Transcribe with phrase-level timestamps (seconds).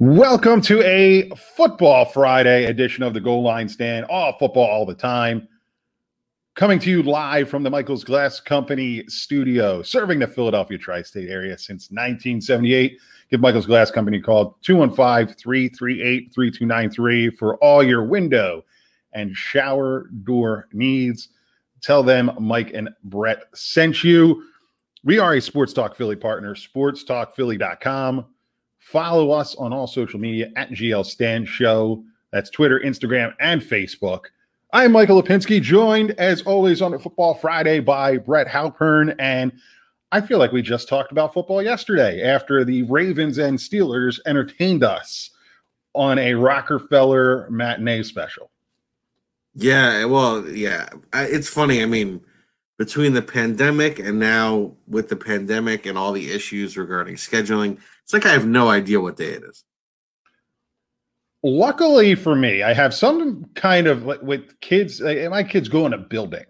[0.00, 4.06] Welcome to a Football Friday edition of the Goal Line Stand.
[4.08, 5.48] All football all the time.
[6.54, 11.28] Coming to you live from the Michaels Glass Company studio, serving the Philadelphia tri state
[11.28, 12.96] area since 1978.
[13.28, 18.64] Give Michaels Glass Company a call 215 338 3293 for all your window
[19.14, 21.30] and shower door needs.
[21.82, 24.44] Tell them Mike and Brett sent you.
[25.02, 28.26] We are a Sports Talk Philly partner, sportstalkphilly.com.
[28.90, 32.02] Follow us on all social media at GL Stand Show.
[32.32, 34.20] That's Twitter, Instagram, and Facebook.
[34.72, 39.14] I'm Michael Lipinski, joined as always on Football Friday by Brett Halpern.
[39.18, 39.52] And
[40.10, 44.82] I feel like we just talked about football yesterday after the Ravens and Steelers entertained
[44.82, 45.32] us
[45.92, 48.50] on a Rockefeller matinee special.
[49.54, 51.82] Yeah, well, yeah, it's funny.
[51.82, 52.22] I mean,
[52.78, 57.78] between the pandemic and now with the pandemic and all the issues regarding scheduling,
[58.08, 59.64] it's like I have no idea what day it is.
[61.42, 65.02] Luckily for me, I have some kind of like with kids.
[65.02, 66.46] My kids go in a building,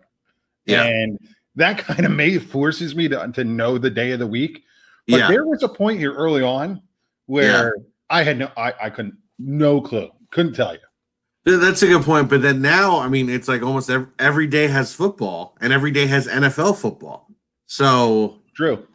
[0.66, 1.18] yeah, and
[1.56, 4.62] that kind of may forces me to, to know the day of the week.
[5.08, 5.28] But yeah.
[5.28, 6.80] there was a point here early on
[7.26, 7.82] where yeah.
[8.08, 11.58] I had no, I, I couldn't, no clue, couldn't tell you.
[11.58, 12.28] That's a good point.
[12.28, 15.90] But then now, I mean, it's like almost every, every day has football and every
[15.90, 17.28] day has NFL football.
[17.66, 18.86] So true.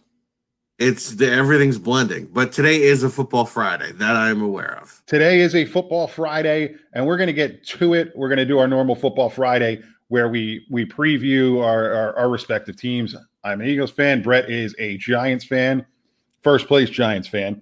[0.80, 2.26] It's the, everything's blending.
[2.26, 5.02] But today is a football Friday that I'm aware of.
[5.06, 8.12] Today is a football Friday, and we're going to get to it.
[8.16, 12.30] We're going to do our normal football Friday where we we preview our, our, our
[12.30, 13.16] respective teams.
[13.44, 14.22] I'm an Eagles fan.
[14.22, 15.86] Brett is a Giants fan,
[16.42, 17.62] first place Giants fan.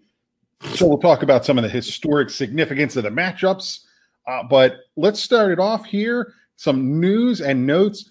[0.76, 3.80] So we'll talk about some of the historic significance of the matchups
[4.28, 6.34] uh, but let's start it off here.
[6.56, 8.10] Some news and notes.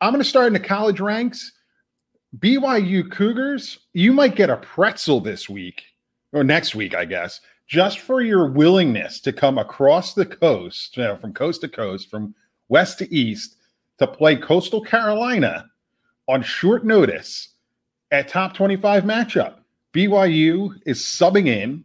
[0.00, 1.52] I'm going to start in the college ranks.
[2.38, 5.84] BYU Cougars, you might get a pretzel this week
[6.32, 11.04] or next week, I guess, just for your willingness to come across the coast, you
[11.04, 12.34] know, from coast to coast, from
[12.68, 13.56] west to east,
[13.98, 15.66] to play Coastal Carolina
[16.26, 17.50] on short notice
[18.10, 19.56] at top 25 matchup.
[19.92, 21.84] BYU is subbing in,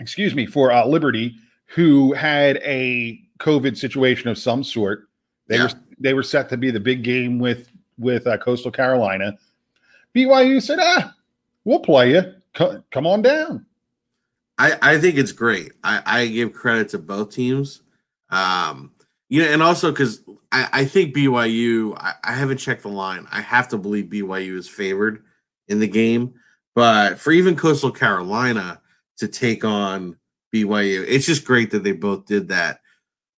[0.00, 1.36] excuse me, for uh, Liberty
[1.66, 5.08] who had a COVID situation of some sort.
[5.46, 5.64] They yeah.
[5.64, 7.68] were they were set to be the big game with
[7.98, 9.38] with uh, Coastal Carolina.
[10.14, 11.14] BYU said, "Ah,
[11.64, 12.34] we'll play you.
[12.90, 13.66] Come on down."
[14.58, 15.72] I I think it's great.
[15.82, 17.82] I I give credit to both teams.
[18.30, 18.92] Um,
[19.28, 21.96] you know, and also because I, I think BYU.
[21.96, 23.26] I, I haven't checked the line.
[23.30, 25.24] I have to believe BYU is favored
[25.68, 26.34] in the game,
[26.74, 28.80] but for even Coastal Carolina
[29.18, 30.16] to take on
[30.54, 31.04] BYU.
[31.08, 32.80] It's just great that they both did that.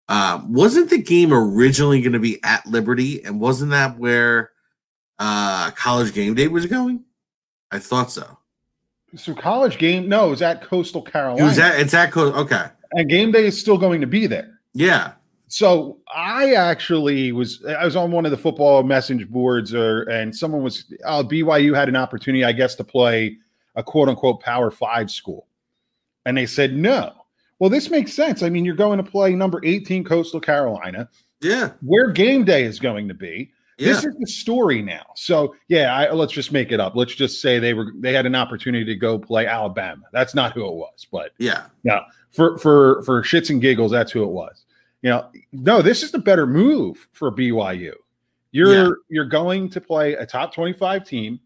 [0.08, 4.50] Um, wasn't the game originally going to be at Liberty, and wasn't that where
[5.18, 7.04] uh, College Game Day was going?
[7.70, 8.38] I thought so.
[9.16, 11.44] So College Game, no, it was at Coastal Carolina.
[11.44, 12.40] It was at it's at Coastal.
[12.40, 14.60] Okay, and Game Day is still going to be there.
[14.72, 15.12] Yeah.
[15.46, 20.34] So I actually was I was on one of the football message boards, or and
[20.34, 23.36] someone was uh, BYU had an opportunity, I guess, to play
[23.76, 25.46] a quote unquote Power Five school.
[26.26, 27.12] And they said no.
[27.58, 28.42] Well, this makes sense.
[28.42, 31.08] I mean, you're going to play number 18 Coastal Carolina.
[31.40, 31.72] Yeah.
[31.82, 33.52] Where game day is going to be.
[33.78, 33.88] Yeah.
[33.88, 35.04] This is the story now.
[35.16, 36.94] So yeah, I, let's just make it up.
[36.94, 40.02] Let's just say they were they had an opportunity to go play Alabama.
[40.12, 42.00] That's not who it was, but yeah, yeah.
[42.30, 44.64] For for for shits and giggles, that's who it was.
[45.02, 47.94] You know, no, this is the better move for BYU.
[48.52, 48.90] You're yeah.
[49.08, 51.40] you're going to play a top 25 team.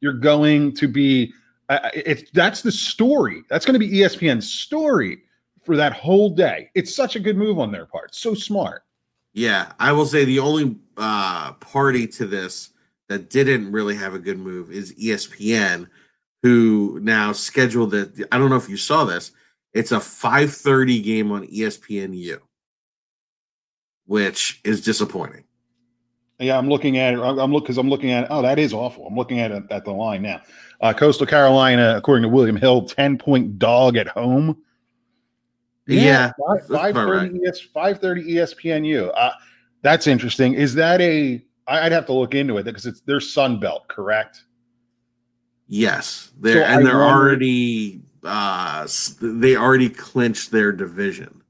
[0.00, 1.32] You're going to be
[1.68, 3.42] uh, it's that's the story.
[3.48, 5.18] That's going to be ESPN's story
[5.64, 6.70] for that whole day.
[6.74, 8.14] It's such a good move on their part.
[8.14, 8.84] So smart.
[9.34, 12.70] Yeah, I will say the only uh, party to this
[13.08, 15.88] that didn't really have a good move is ESPN,
[16.42, 18.12] who now scheduled it.
[18.30, 19.32] I don't know if you saw this.
[19.72, 22.38] It's a 5:30 game on ESPNU,
[24.06, 25.44] which is disappointing.
[26.38, 27.20] Yeah, I'm looking at it.
[27.20, 28.24] I'm looking because I'm looking at.
[28.24, 28.28] It.
[28.30, 29.06] Oh, that is awful.
[29.06, 30.42] I'm looking at it at the line now.
[30.80, 34.58] Uh, Coastal Carolina, according to William Hill, 10 point dog at home.
[35.86, 36.32] Yeah.
[36.38, 37.48] yeah 5, 530, right.
[37.48, 39.12] ES, 530 ESPNU.
[39.14, 39.30] Uh,
[39.82, 40.54] that's interesting.
[40.54, 44.44] Is that a, I'd have to look into it because it's their Sun Belt, correct?
[45.68, 46.32] Yes.
[46.40, 48.86] They're, so and I they're wonder, already, uh,
[49.20, 51.42] they already clinched their division.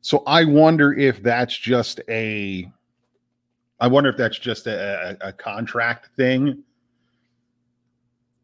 [0.00, 2.70] So I wonder if that's just a,
[3.80, 6.64] I wonder if that's just a, a, a contract thing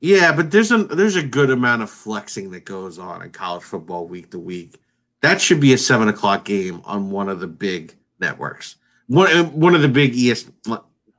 [0.04, 3.62] yeah, but there's a there's a good amount of flexing that goes on in college
[3.62, 4.78] football week to week.
[5.24, 8.76] That should be a seven o'clock game on one of the big networks.
[9.06, 10.50] One uh, one of the big ES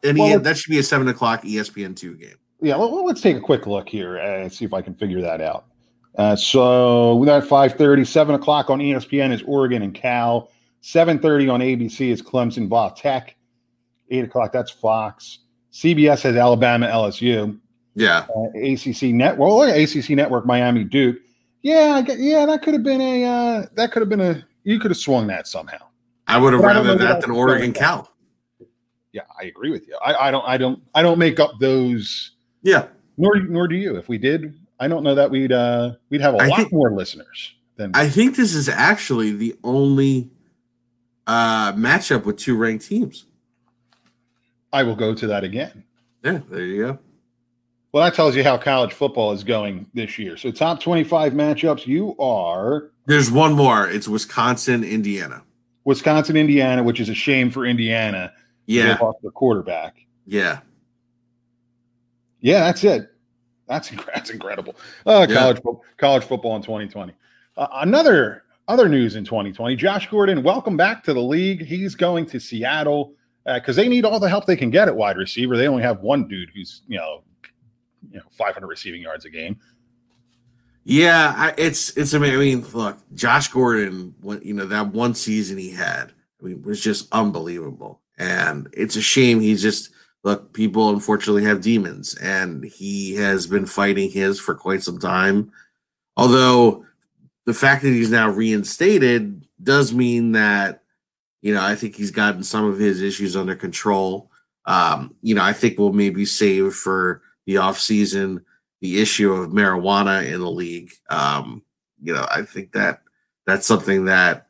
[0.03, 2.35] and well, that should be a seven o'clock ESPN two game.
[2.61, 5.41] Yeah, well, let's take a quick look here and see if I can figure that
[5.41, 5.65] out.
[6.19, 10.51] Uh, so we got 5:30, 7 o'clock on ESPN is Oregon and Cal.
[10.83, 13.35] 7:30 on ABC is Clemson Va Tech.
[14.11, 15.39] 8 o'clock, that's Fox.
[15.73, 17.59] CBS has Alabama LSU.
[17.95, 18.27] Yeah.
[18.37, 21.17] Uh, ACC Network, well, ACC network Miami Duke.
[21.65, 24.45] Yeah, I get, yeah, that could have been a uh, that could have been a
[24.63, 25.79] you could have swung that somehow.
[26.27, 28.12] I would have But rather that than Oregon Cal.
[29.12, 29.97] Yeah, I agree with you.
[30.06, 32.85] I, I don't I don't I don't make up those Yeah.
[33.17, 33.95] nor nor do you.
[33.97, 36.71] If we did, I don't know that we'd uh we'd have a I lot think-
[36.71, 40.29] more listeners than I think this is actually the only
[41.25, 43.25] uh matchup with two ranked teams.
[44.71, 45.83] I will go to that again.
[46.23, 47.00] Yeah, there you go.
[47.95, 50.36] Well, that tells you how college football is going this year.
[50.36, 53.89] So top 25 matchups, you are There's one more.
[53.89, 55.44] It's Wisconsin, Indiana.
[55.86, 58.33] Wisconsin, Indiana, which is a shame for Indiana.
[58.68, 58.97] They Yeah.
[59.01, 59.95] lost their quarterback.
[60.27, 60.59] Yeah.
[62.42, 63.13] Yeah, that's it.
[63.69, 64.75] That's that's incredible.
[65.06, 65.33] Uh, Yeah.
[65.38, 67.13] college fo- college football in 2020.
[67.56, 69.74] Uh, another other news in 2020.
[69.77, 71.65] Josh Gordon, welcome back to the league.
[71.65, 73.13] He's going to Seattle
[73.45, 75.56] because they need all the help they can get at wide receiver.
[75.56, 77.21] They only have one dude who's you know
[78.15, 79.59] you know 500 receiving yards a game.
[80.85, 82.35] Yeah, I, it's it's amazing.
[82.35, 86.81] I mean, look, Josh Gordon, you know that one season he had, I mean, was
[86.81, 88.01] just unbelievable.
[88.17, 89.89] And it's a shame he's just
[90.23, 90.53] look.
[90.53, 95.51] People unfortunately have demons, and he has been fighting his for quite some time.
[96.15, 96.85] Although
[97.45, 100.83] the fact that he's now reinstated does mean that
[101.41, 104.31] you know I think he's gotten some of his issues under control.
[104.67, 108.44] Um, you know, I think we'll maybe save for the off season
[108.81, 110.92] the issue of marijuana in the league.
[111.09, 111.63] Um,
[112.01, 113.01] you know, I think that
[113.47, 114.47] that's something that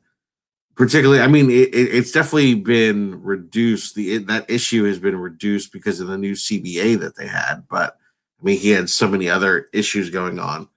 [0.75, 3.95] particularly, I mean, it, it- it's definitely been reduced.
[3.95, 7.63] The it, that issue has been reduced because of the new CBA that they had.
[7.69, 7.97] But
[8.42, 10.68] I mean, he had so many other issues going on.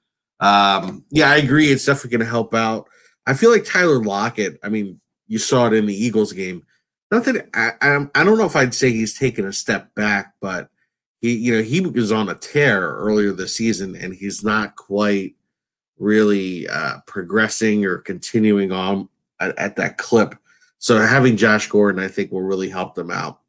[0.40, 1.70] Um, yeah, I agree.
[1.72, 2.86] It's definitely going to help out.
[3.26, 4.58] I feel like Tyler Lockett.
[4.62, 6.64] I mean, you saw it in the Eagles game.
[7.10, 10.34] Not that I, I, I don't know if I'd say he's taken a step back,
[10.40, 10.68] but
[11.20, 15.34] he you know he was on a tear earlier this season and he's not quite
[15.98, 19.08] really uh progressing or continuing on
[19.40, 20.34] at, at that clip.
[20.78, 23.40] So having josh gordon i think will really help them out.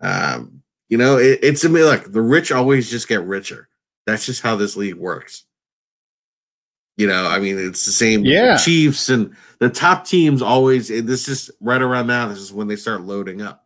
[0.00, 3.68] Um you know it, it's I mean, look the rich always just get richer.
[4.06, 5.44] That's just how this league works.
[6.96, 8.56] You know i mean it's the same Yeah.
[8.56, 12.76] chiefs and the top teams always this is right around now this is when they
[12.76, 13.63] start loading up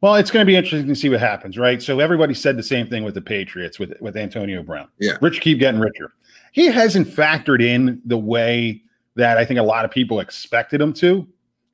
[0.00, 1.82] Well, it's going to be interesting to see what happens, right?
[1.82, 4.88] So everybody said the same thing with the Patriots with with Antonio Brown.
[4.98, 5.16] Yeah.
[5.20, 6.12] Rich keep getting richer.
[6.52, 8.82] He hasn't factored in the way
[9.16, 11.26] that I think a lot of people expected him to.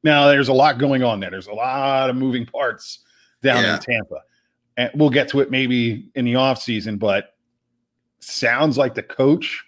[0.03, 1.31] Now, there's a lot going on there.
[1.31, 3.01] There's a lot of moving parts
[3.43, 3.75] down Yeah.
[3.75, 4.21] in Tampa.
[4.77, 6.97] And we'll get to it maybe in the off season.
[6.97, 7.31] but
[8.21, 9.63] sounds like the coach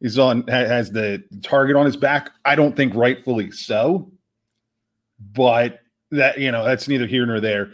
[0.00, 2.30] is on has the target on his back.
[2.46, 4.10] I don't think rightfully so.
[5.34, 5.80] But
[6.12, 7.72] that, you know, that's neither here nor there.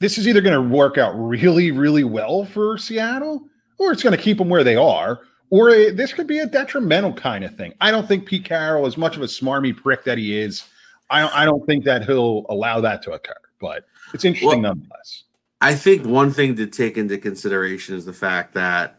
[0.00, 3.46] This is either going to work out really, really well for Seattle,
[3.78, 6.46] or it's going to keep them where they are, or it, this could be a
[6.46, 7.74] detrimental kind of thing.
[7.80, 10.64] I don't think Pete Carroll, as much of a smarmy prick that he is,
[11.10, 13.34] I don't, I don't think that he'll allow that to occur.
[13.60, 13.84] But
[14.14, 15.24] it's interesting Well- nonetheless.
[15.62, 18.96] I think one thing to take into consideration is the fact that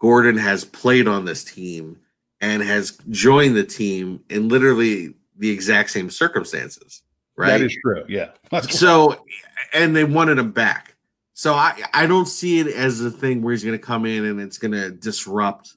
[0.00, 1.98] Gordon has played on this team
[2.40, 7.02] and has joined the team in literally the exact same circumstances,
[7.38, 7.58] right?
[7.58, 8.04] That is true.
[8.08, 8.30] Yeah.
[8.70, 9.24] So,
[9.72, 10.96] and they wanted him back.
[11.34, 14.24] So I I don't see it as a thing where he's going to come in
[14.24, 15.76] and it's going to disrupt.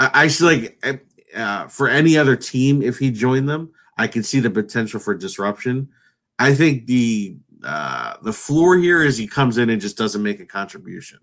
[0.00, 0.84] I, I see like
[1.34, 5.14] uh, for any other team if he joined them, I can see the potential for
[5.14, 5.88] disruption.
[6.38, 10.40] I think the uh, the floor here is he comes in and just doesn't make
[10.40, 11.20] a contribution.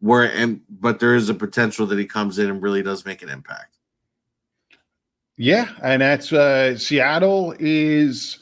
[0.00, 3.22] Where and but there is a potential that he comes in and really does make
[3.22, 3.76] an impact.
[5.36, 8.38] Yeah, and that's uh Seattle is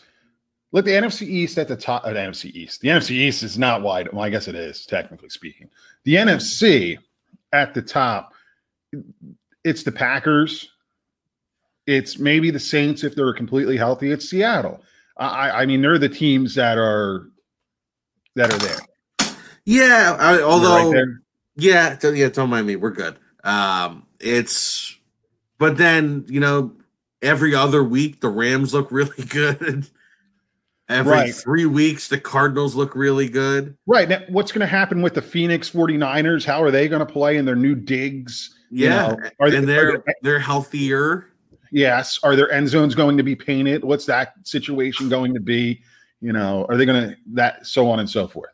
[0.74, 2.80] look the NFC East at the top of the NFC East.
[2.80, 4.12] The NFC East is not wide.
[4.12, 5.70] Well, I guess it is, technically speaking.
[6.02, 6.98] The NFC
[7.52, 8.32] at the top,
[9.62, 10.68] it's the Packers.
[11.86, 14.10] It's maybe the Saints if they're completely healthy.
[14.10, 14.82] It's Seattle.
[15.16, 17.28] I, I mean, they're the teams that are
[18.34, 19.36] that are there.
[19.64, 21.20] Yeah, I, although right there.
[21.56, 22.74] Yeah, yeah, don't mind me.
[22.74, 23.16] We're good.
[23.44, 24.98] Um, it's,
[25.58, 26.72] but then you know,
[27.22, 29.88] every other week the Rams look really good.
[30.88, 31.34] Every Right.
[31.34, 33.74] three weeks the Cardinals look really good.
[33.86, 34.08] Right.
[34.08, 36.44] Now, what's going to happen with the Phoenix 49ers?
[36.44, 38.54] How are they going to play in their new digs?
[38.70, 41.26] You Yeah, know, are they- and are they're they- they're healthier.
[41.70, 42.18] Yes.
[42.22, 43.82] Are their end zones going to be painted?
[43.82, 45.80] What's that situation going to be?
[46.20, 48.50] You know, are they going to that so on and so forth?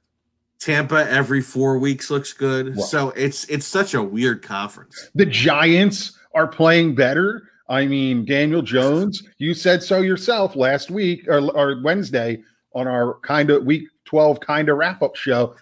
[0.60, 2.76] Tampa every four weeks looks good.
[2.76, 2.84] Right.
[2.84, 5.10] So it's it's such a weird conference.
[5.14, 7.42] The Giants are playing better.
[7.70, 12.42] I mean, Daniel Jones, you said so yourself last week or, or Wednesday
[12.74, 15.54] on our kind of week 12 kind of wrap up show.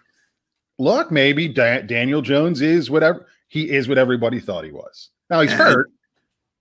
[0.78, 5.10] Look, maybe Da- Daniel Jones is whatever he is what everybody thought he was.
[5.30, 5.90] Now he's And- hurt.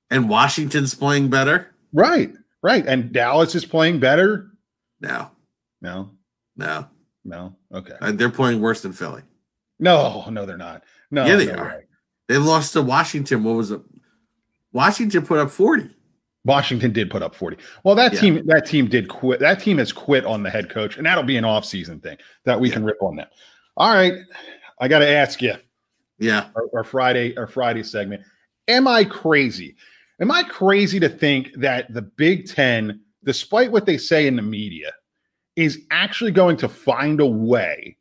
[0.10, 1.74] And Washington's playing better.
[1.94, 2.86] Right, right.
[2.88, 4.52] And Dallas is playing better.
[5.02, 5.32] No,
[5.82, 6.12] No,
[6.56, 6.88] no,
[7.26, 7.56] no.
[7.74, 7.94] Okay.
[8.02, 9.22] Uh, they're playing worse than Philly.
[9.80, 10.84] No, no, they're not.
[11.12, 11.66] No, Yeah, they no are.
[11.66, 11.84] way.
[12.30, 13.44] They lost to Washington.
[13.44, 13.82] What was it?
[14.74, 15.90] Washington put up forty.
[16.46, 17.58] Washington did put up 40.
[17.84, 18.20] Well, that Yeah.
[18.22, 19.42] team that team did quit.
[19.42, 22.58] That team has quit on the head coach, and that'll be an off-season thing that
[22.58, 22.76] we Yeah.
[22.76, 23.28] can rip on them.
[23.76, 24.14] All right.
[24.80, 25.56] I got to ask you,
[26.20, 28.24] Yeah, our, our Friday, our Friday segment.
[28.70, 29.76] Am I crazy?
[30.22, 34.42] Am I crazy to think that the Big Ten, despite what they say in the
[34.42, 34.94] media,
[35.58, 37.98] is actually going to find a way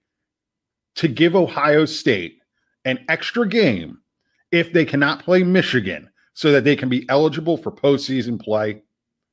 [0.94, 2.38] to give Ohio State
[2.84, 3.98] an extra game
[4.52, 8.82] if they cannot play Michigan so that they can be eligible for postseason play?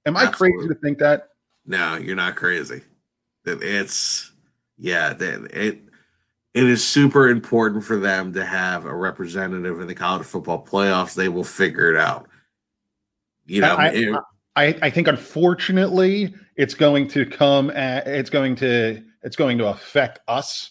[0.06, 1.28] Am I crazy to think that?
[1.66, 2.82] no, you're not crazy.
[3.46, 4.32] It's
[4.78, 5.82] yeah, it
[6.54, 11.14] it is super important for them to have a representative in the college football playoffs.
[11.14, 12.28] They will figure it out.
[13.46, 14.16] You know, I- it-
[14.56, 19.68] I, I think unfortunately it's going to come at, it's going to it's going to
[19.68, 20.70] affect us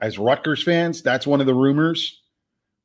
[0.00, 1.02] as Rutgers fans.
[1.02, 2.20] That's one of the rumors.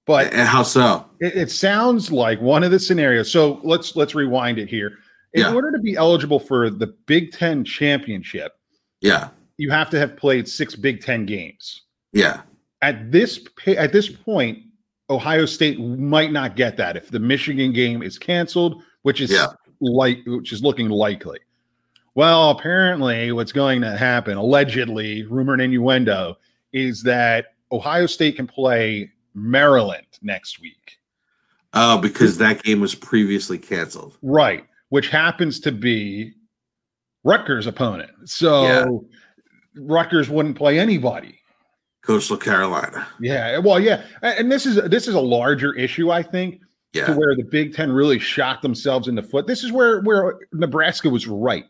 [0.05, 1.05] But and how so?
[1.19, 3.31] it, it sounds like one of the scenarios.
[3.31, 4.99] So let's let's rewind it here.
[5.33, 5.53] In Yeah.
[5.53, 8.53] order to be eligible for the Big Ten championship,
[9.01, 11.81] Yeah, you have to have played six Big Ten games.
[12.13, 12.41] yeah,
[12.81, 14.59] At this at this point,
[15.09, 19.47] Ohio State might not get that if the Michigan game is canceled, which is Yeah.
[19.81, 21.39] like which is looking likely.
[22.13, 26.37] Well, apparently, what's going to happen, allegedly, rumor and innuendo,
[26.71, 30.97] is that Ohio State can play Maryland next week.
[31.73, 34.17] Oh, because that game was previously canceled.
[34.21, 36.33] Right, which happens to be
[37.23, 38.11] Rutgers' opponent.
[38.25, 38.85] So Yeah.
[39.77, 41.39] Rutgers wouldn't play anybody.
[42.01, 43.07] Coastal Carolina.
[43.19, 46.61] Yeah, well, yeah, and this is this is a larger issue, I think,
[47.07, 49.47] to where the Big Ten really shot themselves in the foot.
[49.47, 51.65] This is where where Nebraska was right.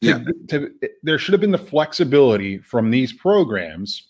[0.00, 0.24] To- Yeah.
[0.48, 0.70] to,
[1.02, 4.08] there should have been the flexibility from these programs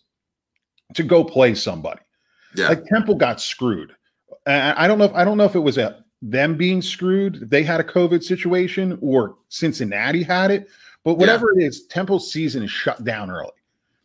[0.95, 2.01] to go play somebody.
[2.55, 3.95] Yeah, Like Temple got screwed.
[4.47, 7.49] I don't know if I don't know if it was a them being screwed.
[7.51, 10.69] They had a COVID situation, or Cincinnati had it.
[11.05, 13.51] But whatever it is, Temple's season is shut down early.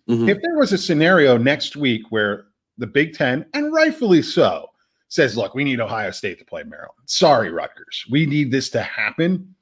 [0.09, 0.29] Mhm.
[0.29, 2.45] If there was a scenario next week where
[2.77, 4.69] the Big Ten, and rightfully so,
[5.07, 6.91] says, look, we need Ohio State to play Maryland.
[7.05, 8.05] Sorry, Rutgers.
[8.11, 9.53] We need this to happen.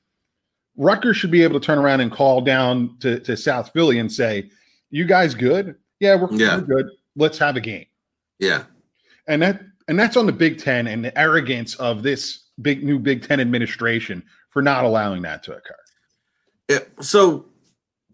[0.78, 4.12] Rutgers should be able to turn around and call down to, to South Philly and
[4.12, 4.50] say,
[4.90, 5.76] You guys good?
[6.00, 6.58] Yeah, we're, Yeah.
[6.58, 6.90] we're good.
[7.16, 7.86] Let's have a game.
[8.42, 8.64] Yeah,
[9.28, 13.00] And that and that's on the Big Ten and the arrogance of this big new
[13.00, 15.76] Big Ten administration for not allowing that to occur.
[16.70, 17.46] Yeah, So,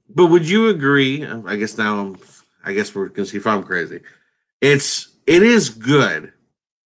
[0.10, 1.26] but would you agree?
[1.26, 2.18] I guess now I'm.
[2.64, 4.02] I guess we're gonna see if I'm crazy.
[4.62, 6.34] It's it is good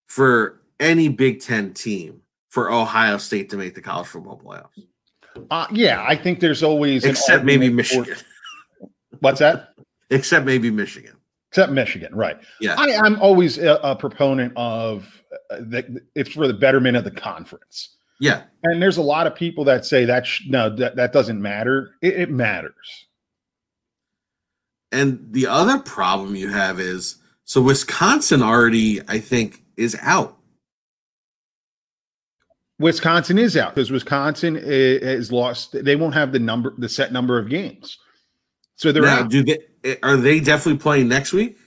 [0.06, 4.86] for any Big Ten team for Ohio State to make the college football playoffs,
[5.50, 8.18] Uh, yeah, I think there's always except maybe for- Michigan.
[9.20, 9.70] What's that?
[10.10, 11.16] Except maybe Michigan.
[11.52, 12.40] Except Michigan, right?
[12.62, 15.06] Yeah, I, I'm always a, a proponent of
[15.52, 15.86] uh, that.
[16.16, 19.86] It's for the betterment of the conference, yeah, and there's a lot of people that
[19.86, 21.96] say that sh- no, that that doesn't matter.
[22.02, 23.06] It, it matters.
[24.94, 30.38] and the other problem you have is so Wisconsin already, I think, is out.
[32.80, 35.76] Wisconsin is out because Wisconsin i- is lost.
[35.84, 37.98] They won't have the number, the set number of games,
[38.78, 39.30] so they're now, out.
[39.30, 41.58] do they Eh, are they definitely playing next week?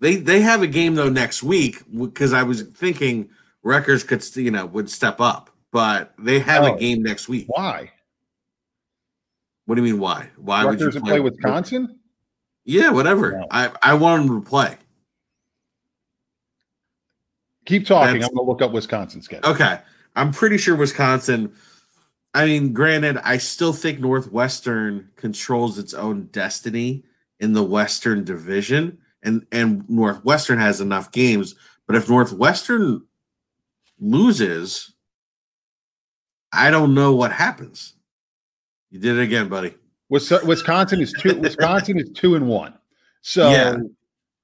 [0.00, 3.30] They they have a game though next week because I was thinking
[3.62, 6.74] Rutgers could you know would step up, but they have Oh.
[6.74, 7.46] a game next week.
[7.48, 7.90] Why?
[9.66, 10.00] What do you mean?
[10.00, 10.30] Why?
[10.36, 11.98] Why would you and play Wisconsin?
[12.64, 13.32] Yeah, whatever.
[13.32, 13.46] No.
[13.50, 14.76] I I want them to play.
[17.66, 18.14] Keep talking.
[18.14, 19.50] That's- I'm going to look up Wisconsin's schedule.
[19.50, 19.78] Okay,
[20.16, 21.52] I'm pretty sure Wisconsin.
[22.34, 27.04] I mean, granted, I still think Northwestern controls its own destiny
[27.40, 31.54] in the Western Division, and and Northwestern has enough games.
[31.86, 33.02] But if Northwestern
[33.98, 34.92] loses,
[36.52, 37.94] I don't know what happens.
[38.90, 39.74] You did it again, buddy.
[40.10, 41.38] Wisconsin is two.
[41.38, 42.74] Wisconsin is two and one.
[43.20, 43.76] So Yeah.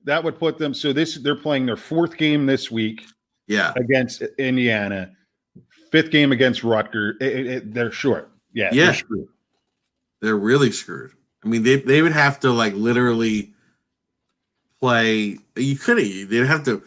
[0.04, 0.74] that would put them.
[0.74, 3.04] So this they're playing their fourth game this week
[3.46, 5.12] Yeah, against Indiana,
[5.94, 7.16] fifth game against Rutgers.
[7.20, 8.30] It- it- it- they're short.
[8.52, 8.86] Yeah, Yeah.
[8.86, 9.28] they're screwed.
[10.20, 11.12] they're really screwed.
[11.44, 13.52] I mean, they they would have to like literally
[14.80, 15.38] play.
[15.56, 16.28] You couldn't.
[16.30, 16.82] They'd have to.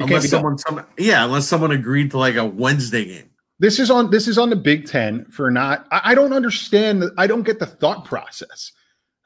[0.00, 3.30] Unless someone, some, yeah, unless someone agreed to like a Wednesday game.
[3.58, 5.86] This is on this is on the Big Ten for not.
[5.90, 7.02] I, I don't understand.
[7.02, 8.72] the- I don't get the thought process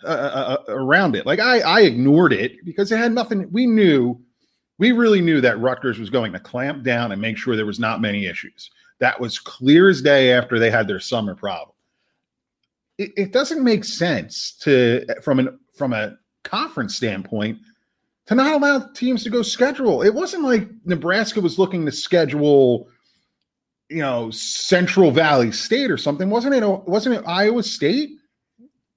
[0.05, 1.27] uh, uh, uh, around it.
[1.27, 3.49] Like I I ignored it because it had nothing.
[3.51, 4.21] We knew,
[4.79, 7.81] we really knew that Rutgers was going to clamp down and make sure there was
[7.81, 8.71] not many issues.
[9.01, 11.75] That was clear as day after they had their summer problem.
[12.99, 17.59] It, it doesn't make sense to from an from a conference standpoint
[18.27, 20.03] to not allow teams to go schedule.
[20.03, 22.89] It wasn't like Nebraska was looking to schedule
[23.91, 26.31] you know Central Valley State or something.
[26.31, 26.65] Wasn't it?
[26.65, 28.11] Wasn't it Iowa State?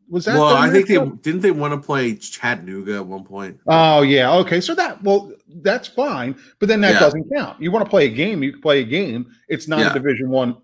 [0.10, 0.36] Was that?
[0.36, 3.60] well, I think they didn't they want to play Chattanooga at one point.
[3.68, 4.34] Oh yeah.
[4.36, 4.62] Okay.
[4.62, 5.32] So that well,
[5.62, 7.00] that's fine, but then that Yeah.
[7.00, 7.62] doesn't count.
[7.62, 9.32] You want to play a game, you can play a game.
[9.48, 9.92] It's not Yeah.
[9.92, 10.58] a Division One,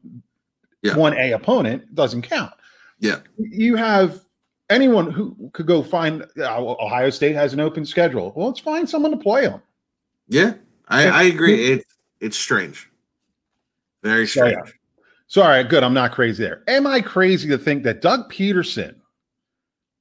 [0.82, 0.96] Yeah.
[0.96, 1.94] one A opponent.
[1.96, 2.54] Doesn't count.
[3.00, 3.20] Yeah.
[3.38, 4.22] You have
[4.70, 6.26] anyone who could go find.
[6.38, 8.34] Uh, Ohio State has an open schedule.
[8.36, 9.62] Well, let's find someone to play them.
[10.28, 10.54] Yeah,
[10.88, 11.72] I, I agree.
[11.72, 11.86] It
[12.20, 12.90] it's strange,
[14.04, 14.28] very yeah.
[14.28, 14.74] strange.
[15.28, 15.84] So, all right, good.
[15.84, 16.64] I'm not crazy there.
[16.68, 18.96] Am I crazy to think that Doug Pederson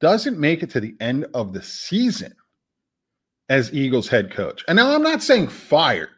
[0.00, 2.34] doesn't make it to the end of the season
[3.48, 4.64] as Eagles head coach?
[4.68, 6.08] And now I'm not saying fired,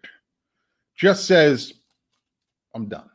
[0.97, 1.73] just says,
[2.75, 3.09] I'm done.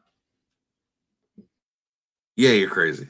[2.35, 3.07] Yeah, you're crazy.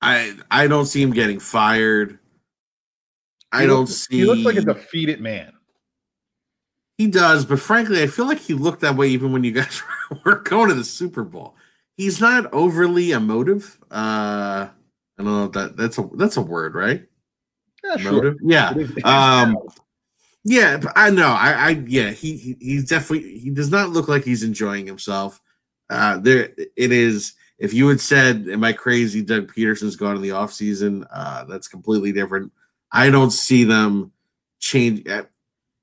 [0.00, 2.18] I- I don't see him getting fired.
[3.52, 5.52] I don't looks- see He looks like a defeated man.
[6.98, 9.82] He does, but frankly, I feel like he looked that way even when you guys
[10.24, 11.56] were going to the Super Bowl.
[11.96, 13.78] He's not overly emotive.
[13.90, 14.70] Uh, I
[15.18, 17.04] don't know if that that's a that's a word, right?
[17.84, 18.36] Yeah, sure.
[18.42, 18.70] Yeah.
[18.72, 19.56] It is- it is Um.
[20.44, 21.28] Yeah, I know.
[21.28, 25.40] I, I yeah, he, he he's definitely he does not look like he's enjoying himself.
[25.88, 27.34] Uh there it is.
[27.58, 29.22] If you had said, Am I crazy?
[29.22, 32.50] Doug Pederson's gone in the offseason, uh, that's completely different.
[32.90, 34.10] I don't see them
[34.58, 35.24] change uh,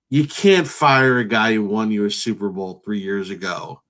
[0.09, 3.81] you can't fire a guy who won you a Super Bowl three years ago.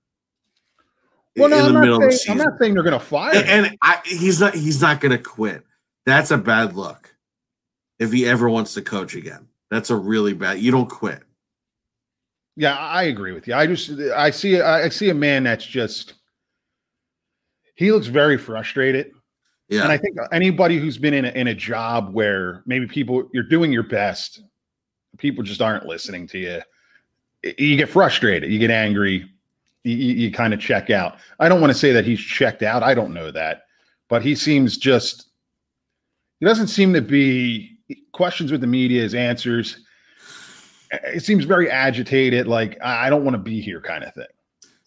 [1.36, 3.34] well, no, in I'm not, saying, I'm not saying they're going to fire.
[3.34, 5.64] And, and I, he's not he's not gonna quit.
[6.06, 7.14] That's a bad look.
[8.00, 9.46] If he ever wants to coach again.
[9.70, 11.22] That's a really bad you don't quit.
[12.56, 13.54] Yeah, I agree with you.
[13.54, 16.14] I just I see I see a man that's just
[17.76, 19.12] he looks very frustrated.
[19.68, 19.84] Yeah.
[19.84, 23.44] And I think anybody who's been in a, in a job where maybe people you're
[23.44, 24.42] doing your best,
[25.16, 26.60] people just aren't listening to you.
[27.56, 29.30] You get frustrated, you get angry,
[29.84, 31.18] you, you, you kind of check out.
[31.38, 32.82] I don't want to say that he's checked out.
[32.82, 33.62] I don't know that,
[34.08, 35.30] but he seems just
[36.40, 37.69] he doesn't seem to be
[38.12, 39.84] questions with the media, his answers.
[40.90, 44.26] It seems very agitated, like I don't want to be here, kind of thing.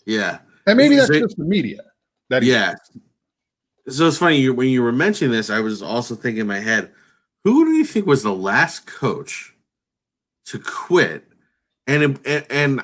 [0.06, 0.40] yeah.
[0.66, 1.82] And maybe that's it- just the media.
[2.30, 2.76] That Yeah.
[3.90, 6.60] So it's funny you, when you were mentioning this, I was also thinking in my
[6.60, 6.92] head,
[7.44, 9.54] who do you think was the last coach
[10.46, 11.26] to quit,
[11.88, 12.82] and and, and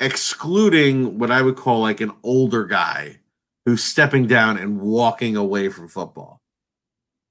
[0.00, 3.18] excluding what I would call like an older guy
[3.66, 6.39] who's stepping down and walking away from football.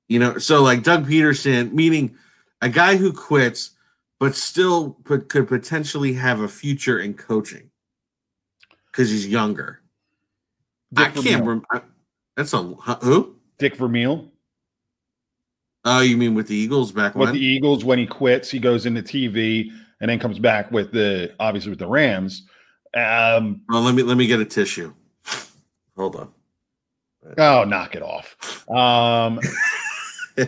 [0.09, 2.17] You know, so like Doug Pederson, meaning
[2.61, 3.71] a guy who quits
[4.19, 7.69] but still put, could potentially have a future in coaching
[8.91, 9.79] because he's younger.
[10.95, 11.83] I Dick can't remember.
[12.35, 13.35] That's a who?
[13.57, 14.29] Dick Vermeil.
[15.85, 17.35] Oh, you mean with the Eagles back with when?
[17.35, 19.69] the Eagles when he quits, he goes into TV
[20.01, 22.43] and then comes back with the obviously with the Rams.
[22.93, 24.93] Um, well, let me let me get a tissue.
[25.95, 26.33] Hold on.
[27.37, 28.69] oh, knock it off.
[28.69, 29.39] Um,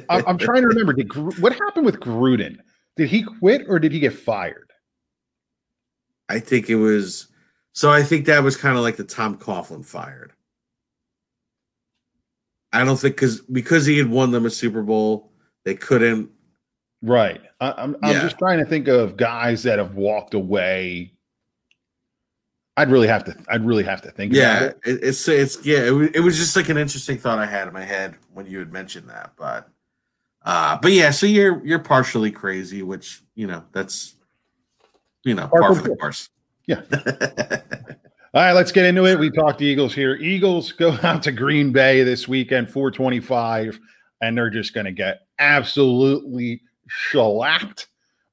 [0.09, 0.93] I, I'm trying to remember.
[0.93, 2.57] Did what happened with Gruden?
[2.97, 4.71] Did he quit or did he get fired?
[6.29, 7.27] I think it was.
[7.73, 10.33] So I think that was kind of like the Tom Coughlin fired.
[12.73, 15.31] I don't think because because he had won them a Super Bowl,
[15.65, 16.29] they couldn't.
[17.01, 17.41] Right.
[17.59, 21.13] I, I'm I'm just trying to think of guys that have walked away.
[22.77, 23.35] I'd really have to.
[23.49, 24.79] I'd really have to think Yeah, it.
[24.85, 25.83] it, it's it's yeah.
[25.83, 28.45] It was, it was just like an interesting thought I had in my head when
[28.45, 29.69] you had mentioned that, but
[30.43, 31.11] uh, but yeah.
[31.11, 34.15] So you're you're partially crazy, which you know that's
[35.23, 35.99] you know Par par for the course.
[35.99, 36.29] course.
[36.67, 36.81] Yeah.
[38.33, 39.19] All right, let's get into it.
[39.19, 40.15] We talked Eagles here.
[40.15, 43.77] Eagles go out to Green Bay this weekend, 425,
[44.21, 47.87] and they're just going to get absolutely shellacked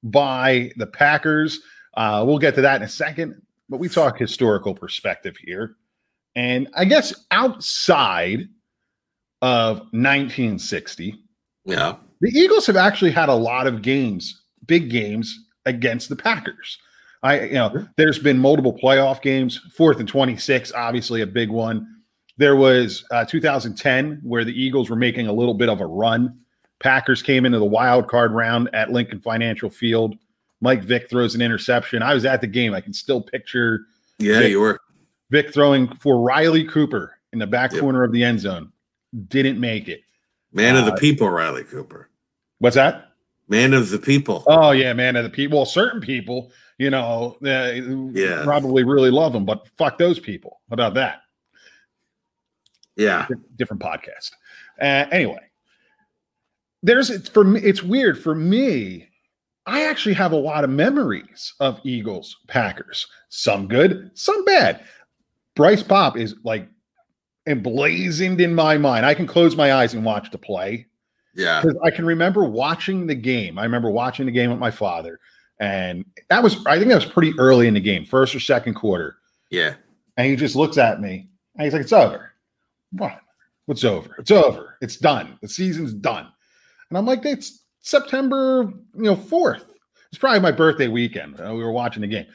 [0.04, 1.60] by the Packers.
[1.94, 5.74] Uh, we'll get to that in a second, but we talk historical perspective here.
[6.36, 8.48] And I guess outside
[9.42, 11.20] of 1960,
[11.68, 16.78] yeah, the Eagles have actually had a lot of games, big games against the Packers.
[17.22, 19.60] I, you know, there's been multiple playoff games.
[19.76, 21.86] Fourth and 26, obviously a big one.
[22.36, 26.38] There was uh, 2010 where the Eagles were making a little bit of a run
[26.80, 30.16] Packers came into the wild card round at Lincoln Financial Field.
[30.60, 32.02] Mike Vick throws an interception.
[32.02, 32.74] I was at the game.
[32.74, 33.86] I can still picture
[34.18, 34.78] Yeah, you were.
[35.30, 37.80] Vick throwing for Riley Cooper in the back Yep.
[37.80, 38.72] corner of the end zone.
[39.28, 40.02] Didn't make it.
[40.52, 42.08] Man of the people, Riley Cooper.
[42.58, 43.12] What's that?
[43.48, 44.44] Man of the people.
[44.46, 45.16] Oh yeah, man.
[45.16, 47.72] of the people, well, certain people, you know, uh,
[48.12, 48.42] Yeah.
[48.44, 50.60] probably really love them, but fuck those people.
[50.68, 51.22] How about that?
[52.96, 53.26] Yeah.
[53.56, 54.32] different podcast.
[54.80, 55.40] Uh, anyway,
[56.82, 57.60] there's it's for me.
[57.60, 59.08] It's weird for me.
[59.66, 63.06] I actually have a lot of memories of Eagles Packers.
[63.28, 64.84] Some good, some bad.
[65.54, 66.68] Bryce Paup is like
[67.48, 69.04] emblazoned in my mind.
[69.06, 70.86] I can close my eyes and watch the play
[71.34, 71.60] Yeah.
[71.60, 73.58] because I can remember watching the game.
[73.58, 75.18] I remember watching the game with my father,
[75.60, 78.74] and that was I think that was pretty early in the game, first or second
[78.74, 79.16] quarter.
[79.50, 79.74] Yeah.
[80.16, 82.32] And he just looks at me and he's like, It's over.
[82.92, 83.20] What?
[83.66, 84.14] What's over?
[84.18, 84.76] It's over.
[84.80, 85.38] It's done.
[85.42, 86.26] The season's done.
[86.90, 89.64] And I'm like, It's September, you know, 4th.
[90.10, 91.38] It's probably my birthday weekend.
[91.38, 92.26] We were watching the game.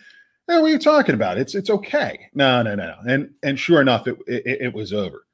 [0.48, 1.38] "Oh, what are you talking about?
[1.38, 2.30] It's it's okay.
[2.34, 3.12] No, no, no, no.
[3.12, 5.26] And and sure enough, it, it it was over.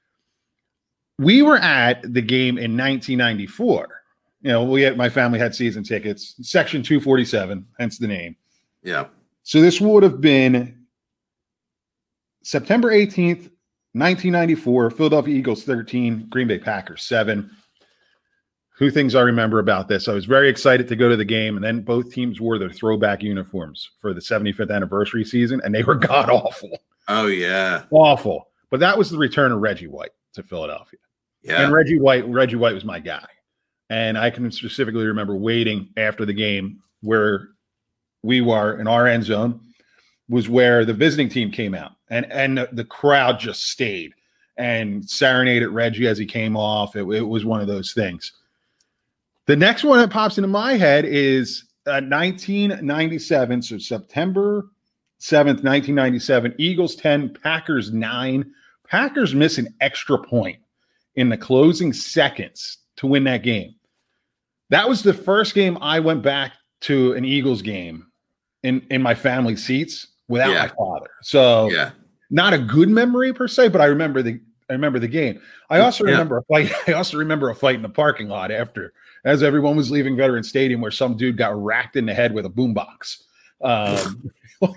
[1.17, 3.87] We were at the game in 1994.
[4.41, 8.37] You know, we had my family had season tickets, section 247, hence the name.
[8.83, 9.07] Yeah.
[9.43, 10.85] So this would have been
[12.43, 13.51] September 18th,
[13.93, 17.49] 1994, Philadelphia Eagles 13, Green Bay Packers 7.
[18.79, 20.07] Who things I remember about this?
[20.07, 22.69] I was very excited to go to the game, and then both teams wore their
[22.69, 26.79] throwback uniforms for the 75th anniversary season, and they were god awful.
[27.09, 27.83] Oh yeah.
[27.91, 28.47] Awful.
[28.69, 30.99] But that was the return of Reggie White to Philadelphia.
[31.41, 31.63] Yeah.
[31.63, 33.25] And Reggie White, Reggie White was my guy.
[33.89, 37.49] And I can specifically remember waiting after the game where
[38.23, 39.59] we were in our end zone
[40.29, 44.13] was where the visiting team came out and and the, the crowd just stayed
[44.57, 46.95] and serenaded Reggie as he came off.
[46.95, 48.33] It, it was one of those things.
[49.49, 54.67] The next one that pops into my head is uh, 1997, so September
[55.19, 58.45] 7th, 1997, Eagles 10, Packers 9.
[58.87, 60.59] Packers miss an extra point
[61.15, 63.73] in the closing seconds to win that game.
[64.69, 68.05] That was the first game I went back to an Eagles game
[68.61, 70.67] in in my family seats without Yeah.
[70.67, 71.09] my father.
[71.23, 71.89] So yeah.
[72.29, 75.41] not a good memory per se, but I remember the I remember the game.
[75.69, 76.11] I also Yeah.
[76.11, 76.71] remember a fight.
[76.87, 78.93] I also remember a fight in the parking lot after,
[79.25, 82.45] as everyone was leaving Veteran Stadium, where some dude got racked in the head with
[82.45, 83.23] a boombox.
[83.61, 84.31] Um,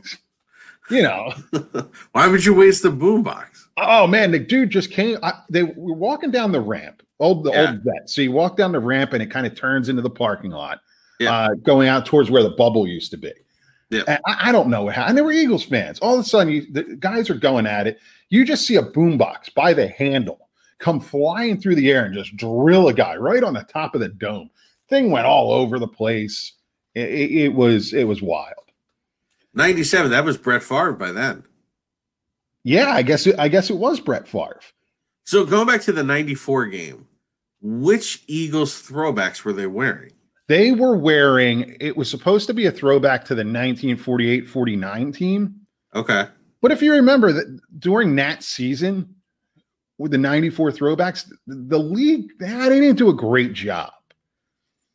[0.90, 1.32] you know,
[2.12, 3.46] Why would you waste the boombox?
[3.76, 5.18] Oh man, the dude just came.
[5.22, 7.70] I, they were walking down the ramp, old the Yeah.
[7.70, 8.08] old vet.
[8.10, 10.80] So you walk down the ramp and it kind of turns into the parking lot,
[11.20, 11.32] Yeah.
[11.34, 13.32] uh, going out towards where the bubble used to be.
[13.90, 14.18] Yeah.
[14.26, 15.10] I, I don't know what happened.
[15.10, 15.98] And they were Eagles fans.
[16.00, 17.98] All of a sudden, you, the guys are going at it.
[18.32, 22.34] You just see a boombox by the handle come flying through the air and just
[22.34, 24.48] drill a guy right on the top of the dome.
[24.88, 26.54] Thing went all over the place.
[26.94, 28.54] It, it, it was it was wild.
[29.52, 30.10] 97.
[30.10, 31.44] That was Brett Favre by then.
[32.64, 34.60] Yeah, I guess it, I guess it was Brett Favre.
[35.24, 37.06] So going back to the 94 game,
[37.60, 40.14] which Eagles throwbacks were they wearing?
[40.48, 45.54] They were wearing, it was supposed to be a throwback to the 1948 49 team.
[45.94, 46.28] Okay.
[46.62, 49.16] But if you remember that during that season
[49.98, 53.92] with the 94 throwbacks, the league, they didn't do a great job.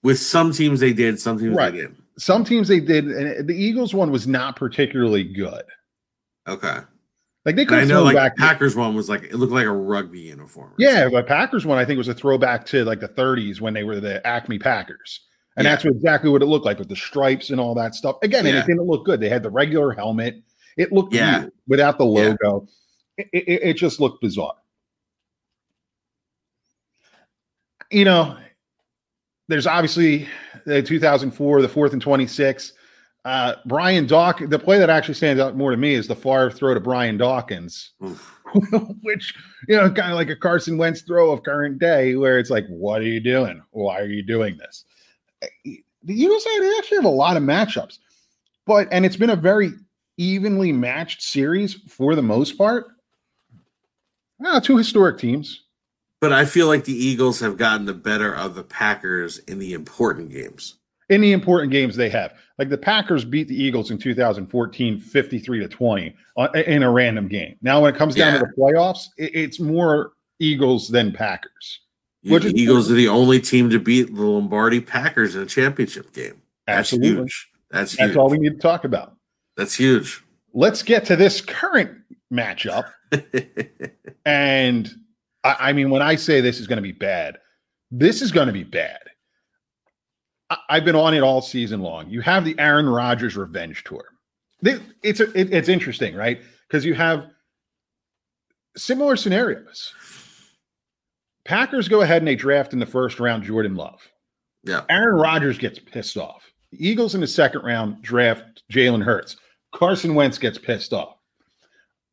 [0.01, 1.71] With some teams they did, some teams Right.
[1.71, 2.01] they didn't.
[2.17, 5.61] Some teams they did, and the Eagles one was not particularly good.
[6.47, 6.77] Okay.
[7.45, 8.35] Like they could I know like back.
[8.35, 10.73] the Packers one was like it looked like a rugby uniform.
[10.77, 13.83] yeah, but Packers one I think was a throwback to like the 30s when they
[13.83, 15.21] were the Acme Packers.
[15.57, 15.71] And Yeah.
[15.71, 18.17] that's what, exactly what it looked like with the stripes and all that stuff.
[18.23, 19.19] Again, and it didn't look good.
[19.19, 20.41] They had the regular helmet.
[20.77, 21.39] It looked Yeah.
[21.39, 22.35] weird without the Yeah.
[22.43, 22.67] logo.
[23.17, 24.53] It, it, it just looked bizarre.
[27.91, 28.37] You know,
[29.47, 30.27] there's obviously
[30.65, 32.73] the 2004, the fourth and 26.
[33.25, 36.49] Uh, Brian Dawk, the play that actually stands out more to me is the far
[36.51, 37.91] throw to Brian Dawkins,
[39.01, 39.33] which,
[39.67, 42.65] you know, kind of like a Carson Wentz throw of current day, where it's like,
[42.67, 43.61] what are you doing?
[43.71, 44.85] Why are you doing this?
[45.63, 47.97] The Eagles they actually have a lot of matchups,
[48.65, 49.73] but, and it's been a very
[50.17, 52.87] evenly matched series for the most part.
[54.43, 55.63] Ah, two historic teams.
[56.19, 59.73] But I feel like the Eagles have gotten the better of the Packers in the
[59.73, 60.75] important games.
[61.09, 62.33] in the important games they have.
[62.59, 66.15] Like the Packers beat the Eagles in 2014 53 to 20
[66.65, 67.55] in a random game.
[67.61, 68.39] Now, when it comes down Yeah.
[68.39, 71.79] to the playoffs, it's more Eagles than Packers.
[72.23, 76.11] Which the Eagles are the only team to beat the Lombardi Packers in a championship
[76.13, 76.41] game.
[76.65, 77.21] That's Absolutely.
[77.21, 77.47] huge.
[77.71, 78.17] That's That's huge.
[78.17, 79.15] all we need to talk about.
[79.57, 80.23] That's huge.
[80.53, 81.91] Let's get to this current
[82.31, 82.89] matchup.
[84.25, 84.93] And
[85.45, 87.37] I, I mean, when I say this is going to be bad,
[87.91, 88.99] this is going to be bad.
[90.49, 92.09] I, I've been on it all season long.
[92.09, 94.03] You have the Aaron Rodgers revenge tour.
[94.61, 96.41] They- It's a, it- it's interesting, right?
[96.67, 97.27] Because you have
[98.75, 99.93] similar scenarios.
[101.45, 104.01] Packers go ahead and they draft in the first round Jordan Love.
[104.65, 104.81] Yeah.
[104.89, 106.43] Aaron Rodgers gets pissed off.
[106.73, 109.37] The Eagles in the second round draft Jalen Hurts.
[109.73, 111.17] Carson Wentz gets pissed off.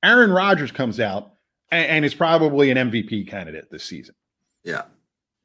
[0.03, 1.35] Aaron Rodgers comes out
[1.71, 4.15] and, and is probably an MVP candidate this season.
[4.63, 4.83] Yeah.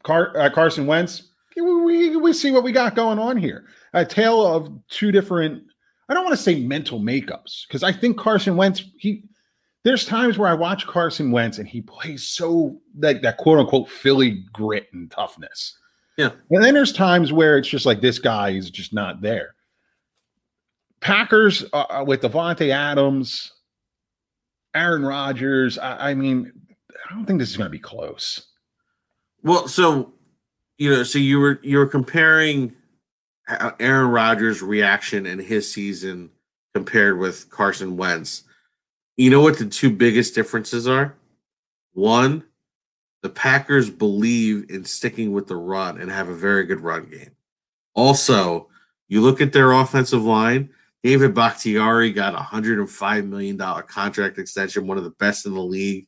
[0.04, 3.66] Car, uh, Carson Wentz, we, we, see what we got going on here.
[3.94, 5.64] A tale of two different,
[6.08, 9.24] I don't want to say mental makeups, because I think Carson Wentz, he,
[9.84, 13.90] there's times where I watch Carson Wentz and he plays so like that quote unquote
[13.90, 15.78] Philly grit and toughness.
[16.18, 16.32] Yeah.
[16.50, 19.56] And then there's times where it's just like this guy is just not there.
[21.02, 23.54] Packers uh, with Davante Adams,
[24.76, 25.78] Aaron Rodgers.
[25.78, 26.52] I, I mean,
[27.10, 28.48] I don't think this is going to be close.
[29.44, 30.14] Well, so
[30.78, 32.76] you know, so you were you were comparing
[33.80, 36.30] Aaron Rodgers' reaction in his season
[36.74, 38.44] compared with Carson Wentz.
[39.18, 41.16] You know what the two biggest differences are?
[41.94, 42.44] One,
[43.22, 47.32] the Packers believe in sticking with the run and have a very good run game.
[47.94, 48.70] Also,
[49.10, 50.70] you look at their offensive line.
[51.04, 56.08] David Bakhtiari got a $105 million contract extension, one of the best in the league.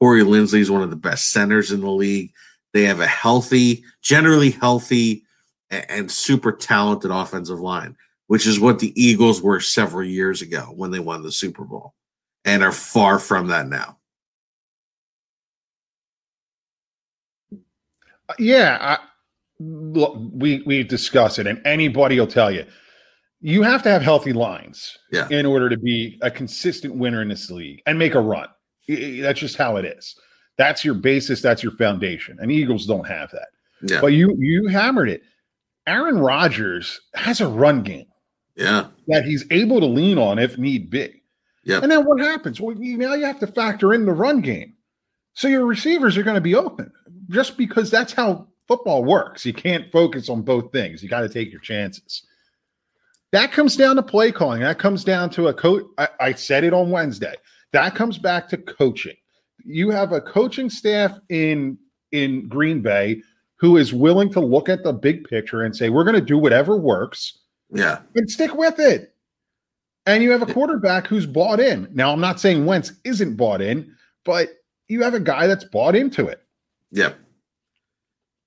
[0.00, 2.32] Corey Linsley is one of the best centers in the league.
[2.72, 5.24] They have a healthy, generally healthy,
[5.70, 10.90] and super talented offensive line, which is what the Eagles were several years ago when
[10.90, 11.94] they won the Super Bowl
[12.44, 13.98] and are far from that now.
[18.28, 18.98] Uh, yeah, I,
[19.60, 22.66] look, we we discuss it, and anybody will tell you,
[23.42, 25.26] you have to have healthy lines Yeah.
[25.30, 28.48] in order to be a consistent winner in this league and make a run.
[28.88, 30.14] That's just how it is.
[30.58, 31.42] That's your basis.
[31.42, 32.38] That's your foundation.
[32.40, 33.48] And Eagles don't have that.
[33.82, 34.00] Yeah.
[34.00, 35.22] But you you hammered it.
[35.86, 38.06] Aaron Rodgers has a run game
[38.56, 38.86] Yeah.
[39.08, 41.22] that he's able to lean on if need be.
[41.64, 41.80] Yeah.
[41.82, 42.60] And then what happens?
[42.60, 44.74] Well, you, now you have to factor in the run game.
[45.34, 46.92] So your receivers are going to be open
[47.30, 49.44] just because that's how football works.
[49.46, 51.02] You can't focus on both things.
[51.02, 52.24] You got to take your chances.
[53.32, 54.60] That comes down to play calling.
[54.60, 55.84] That comes down to a coach.
[55.98, 57.34] I, I said it on Wednesday.
[57.72, 59.16] That comes back to coaching.
[59.64, 61.78] You have a coaching staff in
[62.10, 63.22] in Green Bay
[63.56, 66.36] who is willing to look at the big picture and say, we're going to do
[66.36, 67.38] whatever works
[67.70, 68.00] Yeah.
[68.16, 69.14] and stick with it.
[70.04, 71.88] And you have a quarterback who's bought in.
[71.92, 74.48] Now, I'm not saying Wentz isn't bought in, but
[74.88, 76.42] you have a guy that's bought into it.
[76.90, 77.16] Yep.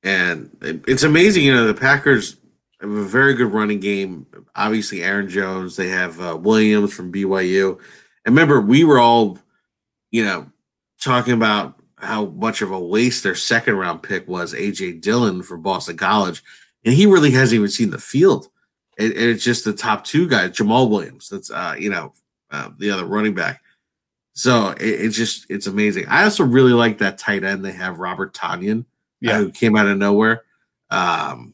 [0.03, 2.35] And it's amazing, you know, the Packers
[2.81, 4.25] a very good running game.
[4.55, 7.77] Obviously, Aaron Jones, they have uh, Williams from BYU.
[8.25, 9.37] And remember, we were all,
[10.11, 10.47] you know,
[11.01, 15.61] talking about how much of a waste their second round pick was, AJ Dillon from
[15.61, 16.43] Boston College.
[16.83, 18.47] And he really hasn't even seen the field.
[18.97, 21.29] It, it's just the top two guys, Jamaal Williams.
[21.29, 22.13] That's, uh, you know,
[22.51, 23.61] uh, the other running back.
[24.33, 26.05] So it, it's just, it's amazing.
[26.07, 28.85] I also really like that tight end they have, Robert Tonyan
[29.21, 29.37] Yeah.
[29.37, 30.43] who came out of nowhere.
[30.91, 31.53] Um,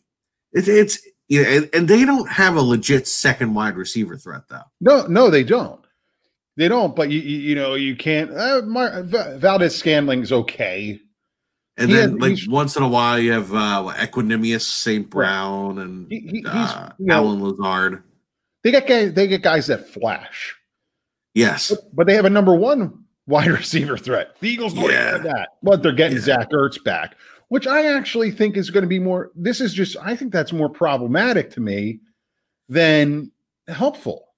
[0.52, 1.00] it, it's
[1.44, 4.64] know, and, and they don't have a legit second wide receiver threat though.
[4.82, 5.80] No, no, they don't.
[6.58, 6.96] They don't.
[6.96, 8.32] But you, you, you know, you can't.
[8.36, 11.00] Uh, Mar- Valdes-Scantling's okay.
[11.78, 15.10] And He then like once in a while you have uh, what, Equanimeous St.
[15.10, 18.04] Brown and He- he- he's, uh, you know- Allen Lazard.
[18.64, 19.14] They get guys.
[19.14, 20.56] They get guys that flash,
[21.34, 24.36] Yes, but they have a number one wide receiver threat.
[24.40, 25.12] The Eagles don't Yeah.
[25.14, 25.50] have that.
[25.64, 26.24] But they're getting Yeah.
[26.24, 27.16] Zach Ertz back,
[27.52, 29.30] which I actually think is going to be more.
[29.36, 29.98] This is just.
[30.02, 32.00] I think that's more problematic to me
[32.70, 33.30] than
[33.68, 34.30] helpful.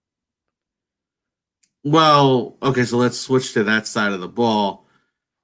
[1.84, 4.88] Well, okay, so let's switch to that side of the ball.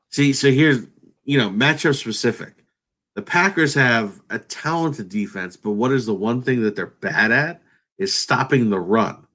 [0.09, 0.87] See, so here's
[1.25, 2.65] you know matchup specific.
[3.13, 7.31] The Packers have a talented defense, but what is the one thing that they're bad
[7.31, 7.61] at
[7.99, 9.27] is stopping the run.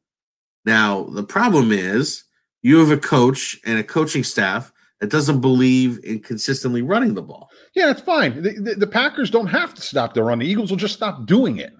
[0.64, 2.24] Now, the problem is
[2.62, 7.22] you have a coach and a coaching staff that doesn't believe in consistently running the
[7.22, 7.48] ball.
[7.74, 8.42] Yeah, it's fine.
[8.42, 10.38] The, the, the Packers don't have to stop their run.
[10.38, 11.74] The Eagles will just stop doing it.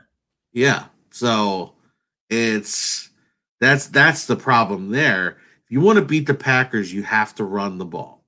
[0.52, 0.87] Yeah.
[1.11, 1.74] So
[2.28, 3.11] it's
[3.61, 5.38] that's that's the problem there.
[5.64, 8.24] If you want to beat the Packers, you have to run the ball.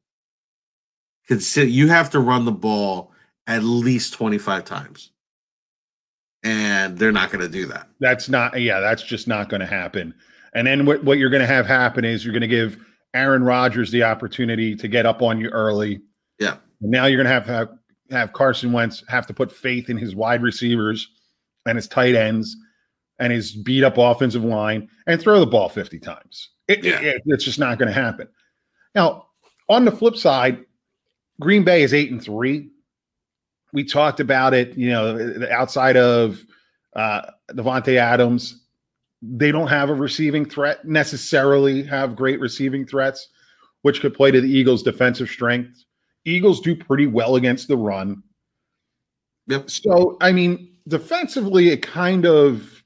[1.27, 3.13] Consider you have to run the ball
[3.47, 5.11] at least 25 times.
[6.45, 7.89] And they're not going to do that.
[7.99, 8.61] That's not.
[8.61, 10.15] Yeah, that's just not going to happen.
[10.55, 12.79] And then what, what you're going to have happen is you're going to give
[13.13, 16.01] Aaron Rodgers the opportunity to get up on you early.
[16.39, 16.57] Yeah.
[16.81, 17.69] And now you're going to have to have,
[18.11, 21.09] have Carson Wentz have to put faith in his wide receivers
[21.67, 22.57] and his tight ends
[23.19, 26.51] and his beat up offensive line and throw the ball 50 times.
[26.69, 27.01] It, Yeah.
[27.01, 28.29] it- it's just not going to happen.
[28.95, 29.27] Now,
[29.69, 30.65] on the flip side,
[31.41, 32.71] Green Bay is eight and three.
[33.73, 36.41] We talked about it, you know, outside of
[36.95, 38.65] Uh, Davante Adams,
[39.21, 41.83] they don't have a receiving threat necessarily.
[41.83, 43.29] Have great receiving threats,
[43.83, 45.85] which could play to the Eagles' defensive strength.
[46.27, 48.23] Eagles do pretty well against the run.
[49.47, 49.71] Yep.
[49.71, 52.83] So I mean, defensively, it kind of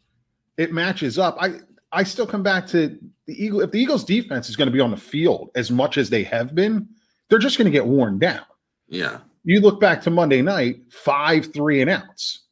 [0.59, 1.37] it matches up.
[1.41, 1.55] I
[1.93, 3.63] I still come back to the Eagle.
[3.63, 6.23] If the Eagles' defense is going to be on the field as much as they
[6.25, 6.87] have been,
[7.29, 8.45] they're just going to get worn down.
[8.89, 9.21] Yeah.
[9.45, 12.43] You look back to Monday night, five three and outs.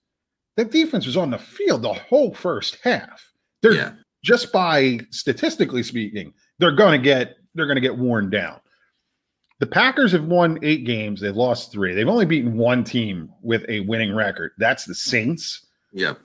[0.56, 3.30] That defense was on the field the whole first half.
[3.62, 3.92] They're Yeah.
[4.24, 8.58] just by statistically speaking, they're going to get they're going to get worn down.
[9.60, 11.20] The Packers have won eight games.
[11.20, 11.94] They've lost three.
[11.94, 14.52] They've only beaten one team with a winning record.
[14.58, 15.66] That's the Saints.
[15.92, 16.18] Yep.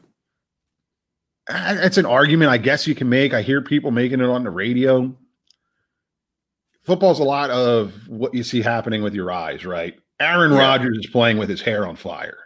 [1.49, 3.33] Uh, It's an argument I guess you can make.
[3.33, 5.15] I hear people making it on the radio.
[6.83, 9.95] Football's a lot of what you see happening with your eyes, right?
[10.19, 10.59] Aaron Yeah.
[10.59, 12.37] Rodgers is playing with his hair on fire,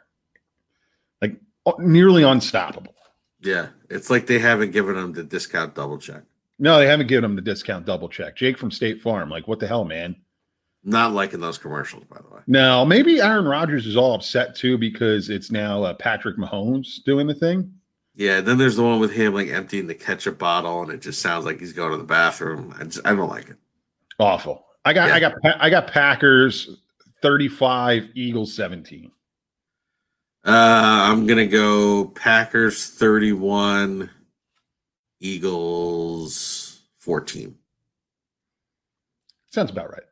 [1.22, 2.94] like uh, nearly unstoppable.
[3.42, 3.68] Yeah.
[3.90, 6.24] It's like they haven't given him the discount double check.
[6.60, 8.36] No, they haven't given him the discount double check.
[8.36, 10.16] Jake from State Farm, like, what the hell, man?
[10.88, 12.40] Not liking those commercials, by the way.
[12.48, 17.28] No, maybe Aaron Rodgers is all upset too because it's now uh, Patrick Mahomes doing
[17.28, 17.74] the thing.
[18.16, 18.40] Yeah.
[18.40, 21.44] Then there's the one with him like emptying the ketchup bottle, and it just sounds
[21.44, 22.74] like he's going to the bathroom.
[22.80, 23.58] I, just, I don't like it.
[24.18, 24.66] Awful.
[24.86, 25.16] I got, Yeah.
[25.16, 26.78] I got, I got Packers
[27.22, 29.12] thirty-five, Eagles seventeen.
[30.46, 34.10] Uh, I'm gonna go Packers 31,
[35.20, 37.58] Eagles 14.
[39.50, 40.04] Sounds about right.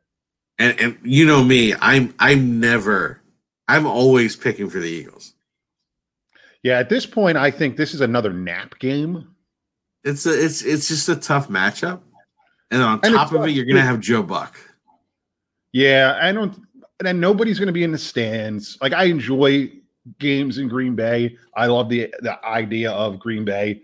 [0.58, 3.20] And and you know me, I'm I'm never,
[3.68, 5.34] I'm always picking for the Eagles.
[6.62, 9.28] Yeah, at this point, I think this is another nap game.
[10.02, 12.00] It's a it's it's just a tough matchup,
[12.70, 14.56] and on And top of it, you're gonna have Joe Buck.
[15.72, 16.58] Yeah, I don't.
[17.04, 18.78] And nobody's going to be in the stands.
[18.80, 19.70] Like I enjoy
[20.18, 21.36] games in Green Bay.
[21.54, 23.82] I love the the idea of Green Bay,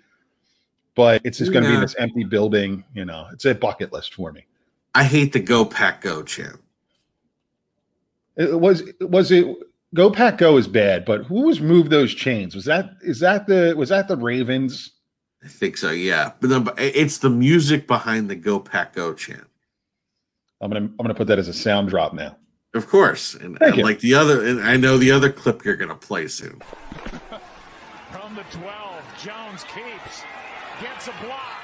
[0.94, 2.82] but it's just going to be in this empty building.
[2.94, 4.46] You know, it's a bucket list for me.
[4.94, 6.58] I hate the Go Pack Go chant.
[8.36, 9.46] It was was it
[9.94, 12.54] go pack go is bad, but who was moved those chains?
[12.54, 14.90] Was that is that the was that the Ravens?
[15.44, 16.32] I think so, yeah.
[16.40, 19.46] But then, but it's the music behind the Go Pack Go chant.
[20.60, 22.36] I'm gonna I'm gonna put that as a sound drop now.
[22.74, 23.84] Of course, and, Thank and you.
[23.84, 26.58] like the other, and I know the other clip you're gonna play soon.
[28.12, 30.22] From the 12, Jones keeps,
[30.80, 31.60] gets a block,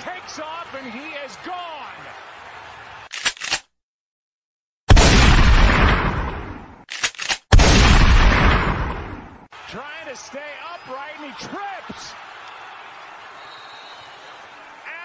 [0.00, 2.01] takes off, and he is gone.
[10.02, 10.40] Trying to stay
[10.74, 12.12] upright, and he trips.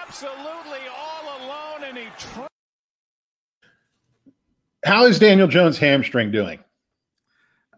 [0.02, 2.48] Absolutely all alone, and he trips.
[4.84, 6.58] How is Daniel Jones hamstring doing?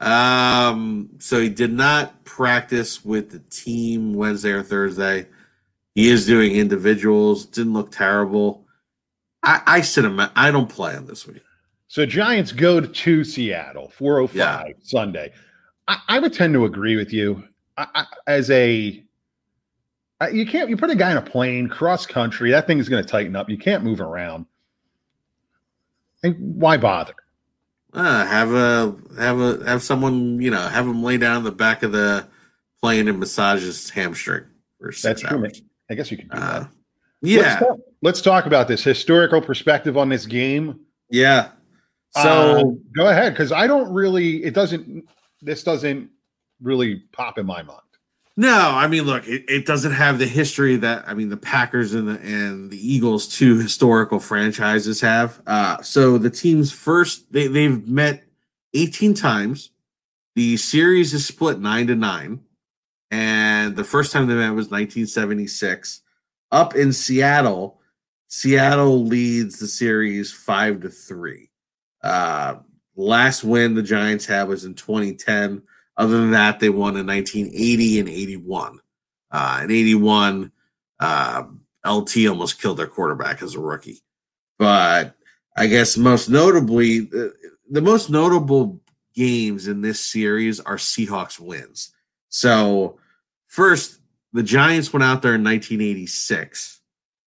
[0.01, 5.27] Um, so he did not practice with the team Wednesday or Thursday.
[5.95, 7.45] He is doing individuals.
[7.45, 8.67] Didn't look terrible.
[9.43, 10.21] I, I sit him.
[10.37, 11.43] I don't play him this week.
[11.89, 14.73] So Giants go to Seattle, 405 Yeah.
[14.83, 15.33] Sunday.
[15.89, 17.45] I, I would tend to agree with you.
[17.77, 19.03] I, as a
[20.21, 22.89] I- you can't you put a guy in a plane cross country, that thing is
[22.89, 23.49] going to tighten up.
[23.49, 24.47] You can't move around.
[26.23, 27.15] And why bother?
[27.93, 31.51] Uh, have a have a have someone you know have him lay down in the
[31.53, 32.27] back of the
[32.81, 34.45] plane and massage his hamstring
[34.79, 35.39] for six That's true.
[35.39, 35.63] hours.
[35.91, 36.71] I guess you could do Uh, that.
[37.23, 40.81] yeah, Let's talk, let's talk about this historical perspective on this game.
[41.09, 41.49] yeah.
[42.11, 44.45] So So go ahead, because I don't really.
[44.45, 45.05] It doesn't.
[45.43, 46.11] This doesn't
[46.61, 47.81] really pop in my mind.
[48.37, 51.93] No, I mean, look, it, it doesn't have the history that I mean the Packers
[51.93, 55.43] and the and the Eagles, two historical franchises, have.
[55.47, 58.25] Uh, so the teams first they they've met
[58.75, 59.71] 18 times.
[60.37, 62.41] The series is split nine to nine,
[63.11, 66.03] and the first time they met was 1976.
[66.53, 67.81] Up in Seattle,
[68.29, 71.51] Seattle leads the series five to three.
[72.03, 72.57] Uh,
[73.01, 75.63] last win the Giants had was in 2010.
[75.97, 78.81] Other than that, they won in 1980 and 81.
[79.31, 80.53] Uh, in 81,
[80.99, 81.45] uh,
[81.87, 84.03] LT almost killed their quarterback as a rookie.
[84.59, 85.15] But
[85.57, 88.81] I guess most notably, the most notable
[89.15, 91.93] games in this series are Seahawks wins.
[92.29, 92.99] So,
[93.47, 94.01] first,
[94.33, 96.81] the Giants went out there in 1986,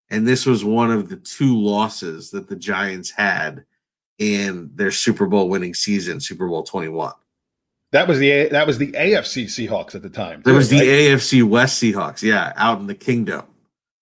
[0.09, 3.65] and this was one of the two losses that the Giants had
[4.19, 7.13] in their Super Bowl winning season, Super Bowl 21.
[7.91, 10.41] That was the that was the AFC Seahawks at the time.
[10.43, 10.87] There was the right?
[10.87, 13.45] AFC West Seahawks, yeah, out in the Kingdom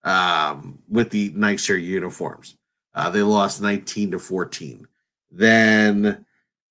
[0.04, 2.56] um, with the nicer uniforms.
[2.94, 4.88] Uh, they lost 19 to 14.
[5.30, 6.26] Then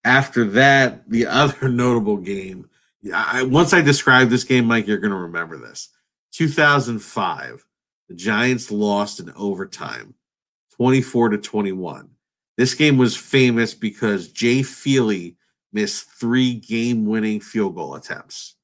[0.04, 2.68] after that, the other notable game
[3.02, 5.88] Yeah, I, once I describe this game, Mike, you're going to remember this.
[6.32, 7.66] 2005,
[8.08, 10.14] the Giants lost in overtime,
[10.76, 12.10] 24 to 21.
[12.60, 15.38] This game was famous because Jay Feely
[15.72, 18.56] missed three game-winning field goal attempts,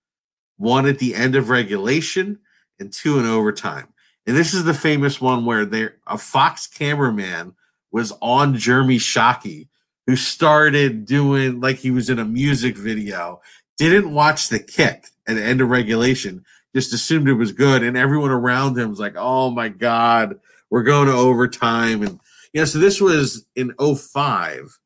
[0.58, 2.40] one at the end of regulation
[2.78, 3.94] and two in overtime.
[4.26, 7.54] And this is the famous one where there a Fox cameraman
[7.90, 9.68] was on Jeremy Shockey,
[10.06, 13.40] who started doing like he was in a music video,
[13.78, 16.44] didn't watch the kick at the end of regulation,
[16.74, 20.38] just assumed it was good, and everyone around him was like, "Oh my god,
[20.68, 22.20] we're going to overtime." And
[22.60, 24.78] know, so this was in 05.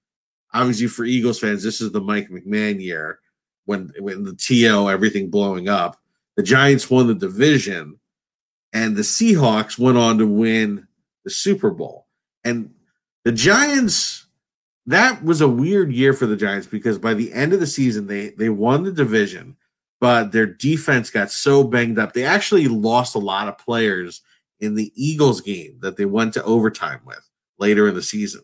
[0.53, 3.21] Obviously, for Eagles fans, this is the Mike McMahon year
[3.67, 5.97] when when the TO everything blowing up.
[6.37, 8.01] The Giants won the division
[8.73, 10.87] and the Seahawks went on to win
[11.25, 12.07] the Super Bowl.
[12.45, 12.73] And
[13.25, 14.27] the Giants,
[14.87, 18.07] that was a weird year for the Giants because by the end of the season,
[18.07, 19.57] they they won the division,
[20.01, 22.13] but their defense got so banged up.
[22.13, 24.23] They actually lost a lot of players
[24.59, 27.30] in the Eagles game that they went to overtime with
[27.61, 28.43] later in the season.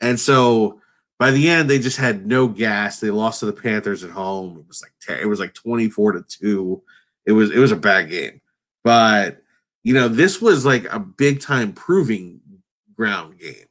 [0.00, 0.80] And so
[1.18, 3.00] by the end, they just had no gas.
[3.00, 4.58] They lost to the Panthers at home.
[4.58, 6.82] It was like it was like 24 to 2.
[7.26, 8.40] It was it was a bad game.
[8.82, 9.42] But
[9.82, 12.40] you know, this was like a big time proving
[12.96, 13.66] ground game.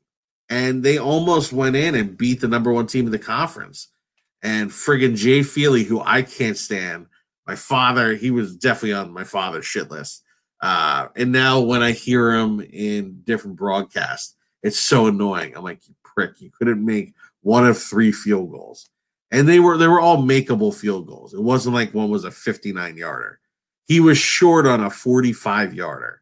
[0.50, 3.88] And they almost went in and beat the number one team in the conference.
[4.44, 7.08] And friggin' Jay Feely, who I can't stand,
[7.48, 10.24] my father, he was definitely on my father's shit list.
[10.62, 15.56] Uh, and now when I hear him in different broadcasts, it's so annoying.
[15.56, 18.90] I'm like, you prick, you couldn't make one of three field goals.
[19.32, 21.34] And they were they were all makeable field goals.
[21.34, 23.40] It wasn't like one was a 59 yarder.
[23.86, 26.22] He was short on a 45 yarder.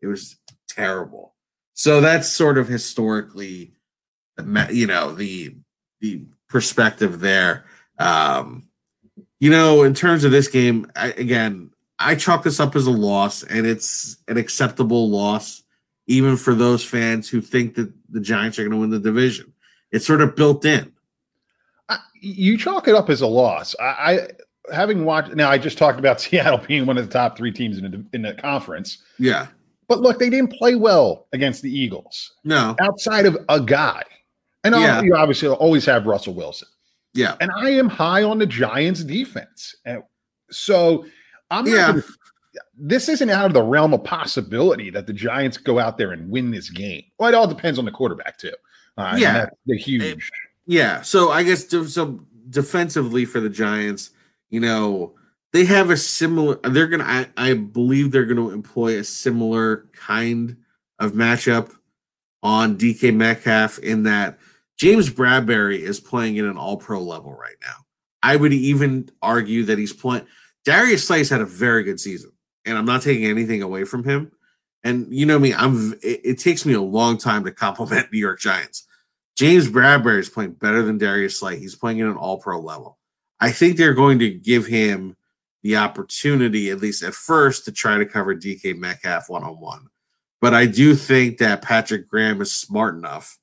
[0.00, 0.36] It was
[0.68, 1.34] terrible.
[1.72, 3.72] So that's sort of historically,
[4.70, 5.56] you know, the
[6.00, 7.64] the perspective there.
[7.98, 8.68] Um,
[9.40, 12.92] you know, in terms of this game, I, again, I chalk this up as a
[12.92, 15.63] loss, and it's an acceptable loss,
[16.06, 19.52] even for those fans who think that the Giants are going to win the division.
[19.90, 20.92] It's sort of built in.
[22.20, 23.76] You chalk it up as a loss.
[23.78, 24.28] I,
[24.72, 27.78] having watched now, I just talked about Seattle being one of the top three teams
[27.78, 28.98] in the, in the conference.
[29.18, 29.48] Yeah,
[29.88, 32.32] but look, they didn't play well against the Eagles.
[32.44, 34.02] No, outside of a guy,
[34.64, 35.02] and yeah.
[35.02, 36.68] you obviously always have Russell Wilson.
[37.12, 40.02] Yeah, and I am high on the Giants' defense, and
[40.50, 41.04] so
[41.50, 41.88] I'm yeah.
[41.88, 42.02] Gonna,
[42.76, 46.30] this isn't out of the realm of possibility that the Giants go out there and
[46.30, 47.04] win this game.
[47.18, 48.52] Well, it all depends on the quarterback too.
[48.96, 50.30] Uh, yeah, the huge.
[50.66, 54.10] Yeah, so I guess so defensively for the Giants
[54.54, 55.14] you know,
[55.52, 60.58] they have a similar they're gonna I, I believe they're gonna employ a similar kind
[61.00, 61.72] of matchup
[62.40, 64.38] on DK Metcalf in that
[64.78, 67.74] James Bradberry is playing at an all pro level right now.
[68.22, 70.26] I would even argue that he's playing
[70.64, 72.30] Darius Slay's had a very good season,
[72.64, 74.32] and I'm not taking anything away from him.
[74.82, 78.18] And you know me, I'm it, it takes me a long time to compliment New
[78.18, 78.86] York Giants.
[79.36, 81.58] James Bradberry is playing better than Darius Slay.
[81.58, 82.98] He's playing at an all pro level.
[83.40, 85.16] I think they're going to give him
[85.62, 89.88] the opportunity, at least at first, to try to cover DK Metcalf one on one.
[90.40, 93.38] But I do think that Patrick Graham is smart enough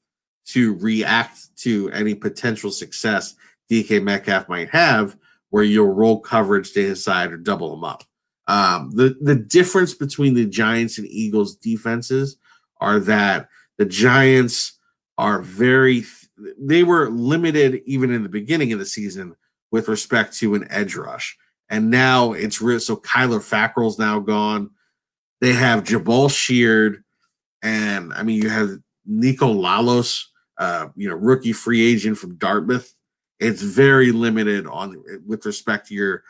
[0.48, 3.36] to react to any potential success
[3.72, 5.18] DK Metcalf might have,
[5.50, 8.04] where you'll roll coverage to his side or double him up.
[8.52, 12.36] Um, the the difference between the Giants and Eagles defenses
[12.82, 13.48] are that
[13.78, 14.78] the Giants
[15.18, 16.04] are very
[16.60, 19.38] they were limited even in the beginning of the season
[19.72, 21.38] with respect to an edge rush.
[21.70, 22.82] And now it's real.
[22.82, 24.72] So Kyler Fackrell's now gone.
[25.40, 27.06] They have Jabaal Sheard,
[27.64, 28.80] and I mean you have
[29.10, 30.26] Niko Lalos,
[30.58, 32.94] uh, you know, rookie free agent from Dartmouth.
[33.40, 36.24] It's very limited on with respect to your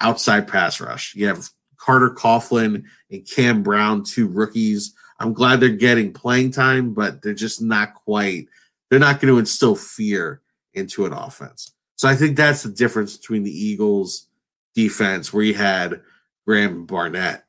[0.00, 1.14] outside pass rush.
[1.14, 1.48] You have
[1.88, 4.94] Carter Coughlin and Cam Brown, two rookies.
[5.20, 8.48] I'm glad they're getting playing time, but they're just not quite.
[8.90, 10.42] They're not going to instill fear
[10.74, 11.72] into an offense.
[11.96, 14.26] So I think that's the difference between the Eagles
[14.74, 16.02] defense, where you had
[16.46, 17.44] Graham Barnett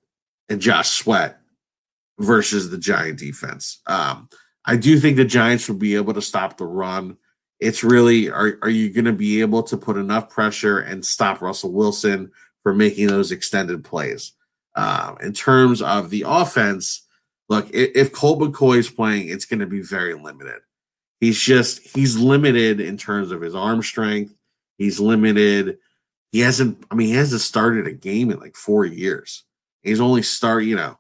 [0.48, 1.42] and Josh Sweat
[2.18, 3.82] versus the Giant defense.
[3.88, 4.30] Um,
[4.64, 7.18] I do think the Giants will be able to stop the run.
[7.60, 11.42] It's really are are you going to be able to put enough pressure and stop
[11.42, 12.32] Russell Wilson
[12.64, 14.34] for making those extended plays?
[14.76, 17.08] Uh, in terms of the offense,
[17.50, 20.62] look, if, if Colt McCoy is playing, it's going to be very limited.
[21.20, 24.34] He's just he's limited in terms of his arm strength.
[24.78, 25.80] He's limited.
[26.32, 29.44] He hasn't, I mean, he hasn't started a game in like four years.
[29.82, 30.98] He's only start, you know,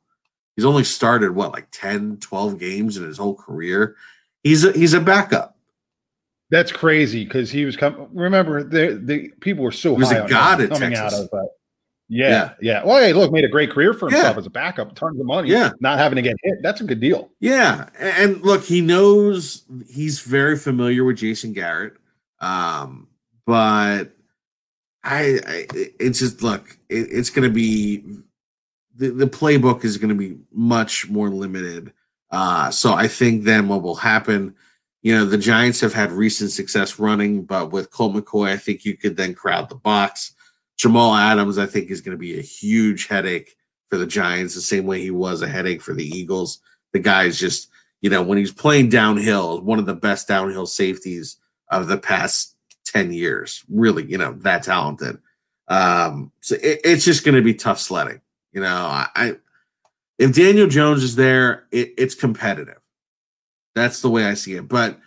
[0.56, 3.96] he's only started what, like 10, 12 games in his whole career.
[4.44, 5.56] He's a, he's a backup.
[6.52, 8.08] That's crazy because he was coming.
[8.12, 11.20] Remember, the the people were so He was high a god at coming Texas.
[11.20, 11.30] out of.
[11.34, 11.46] Uh,
[12.12, 14.40] yeah, yeah, Well, hey, look, made a great career for himself Yeah.
[14.40, 15.50] as a backup, tons of money.
[15.52, 15.70] Yeah.
[15.80, 16.56] not having to get hit.
[16.64, 17.30] That's a good deal.
[17.40, 21.94] Yeah, and look, he knows he's very familiar with Jason Garrett,
[22.40, 23.08] um,
[23.46, 24.06] but
[25.04, 25.68] I, I
[26.00, 28.04] it's just look, it, it's going to be
[28.96, 31.94] the the playbook is going to be much more limited.
[32.32, 34.56] Uh, so I think then what will happen,
[35.02, 38.84] you know, the Giants have had recent success running, but with Colt McCoy, I think
[38.84, 40.34] you could then crowd the box.
[40.78, 43.56] Jamal Adams, I think, is going to be a huge headache
[43.88, 46.60] for the Giants, the same way he was a headache for the Eagles.
[46.94, 47.70] The guy's just,
[48.02, 51.38] you know, when he's playing downhill, one of the best downhill safeties
[51.70, 53.64] of the past 10 years.
[53.70, 55.18] Really, you know, that talented.
[55.70, 58.22] Um, so it, it's just going to be tough sledding.
[58.52, 59.36] You know, I, I
[60.18, 62.79] if Daniel Jones is there, it, it's competitive.
[63.76, 64.68] That's the way I see it.
[64.68, 65.00] But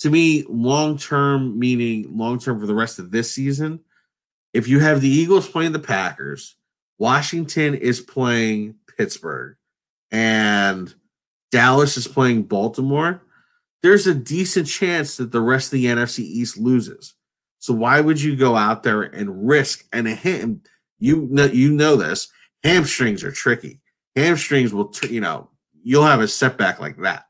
[0.00, 3.80] to me, long term, meaning long term for the rest of this season,
[4.52, 6.56] if you have the Eagles playing the Packers,
[6.98, 9.56] Washington is playing Pittsburgh,
[10.10, 10.92] and
[11.50, 13.22] Dallas is playing Baltimore,
[13.82, 17.14] there's a decent chance that the rest of the NFC East loses.
[17.58, 20.62] So why would you go out there and risk and a ham?
[20.98, 22.28] You know, you know this.
[22.62, 23.80] Hamstrings are tricky.
[24.16, 25.50] Hamstrings will, you know,
[25.82, 27.24] you'll have a setback like that.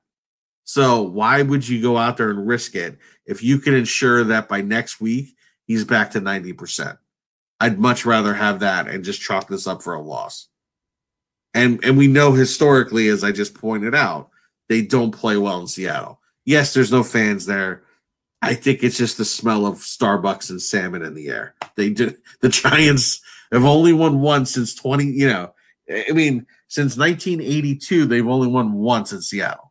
[0.70, 2.96] So why would you go out there and risk it
[3.26, 5.34] if you can ensure that by next week
[5.66, 6.96] he's back to ninety percent?
[7.58, 10.46] I'd much rather have that and just chalk this up for a loss.
[11.54, 14.30] And and we know historically, as I just pointed out,
[14.68, 16.20] they don't play well in Seattle.
[16.44, 17.82] Yes, there's no fans there.
[18.40, 21.56] I think it's just the smell of Starbucks and salmon in the air.
[21.74, 25.52] They do the Giants have only won once since 20, you know,
[25.90, 29.69] I mean, since 1982, they've only won once in Seattle.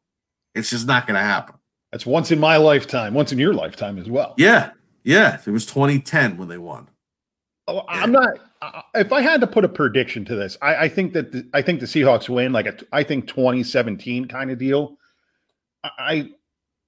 [0.56, 1.56] It's just not gonna happen.
[1.92, 4.36] That's once in my lifetime, once in your lifetime as well.
[4.38, 4.72] Yeah,
[5.04, 5.40] yeah.
[5.46, 6.88] It was 2010 when they won.
[7.68, 8.30] Oh, I'm not.
[8.96, 11.62] If I had to put a prediction to this, I, I think that the, I
[11.62, 14.98] think the Seahawks win, like a, I think 2017 kind of deal.
[15.84, 16.30] I, I,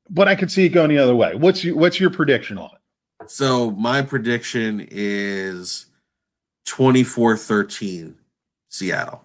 [0.09, 1.36] but I could see it going the other way.
[1.36, 3.30] What's your, what's your prediction on it?
[3.30, 5.86] So my prediction is
[6.68, 8.16] 24-13
[8.70, 9.24] Seattle.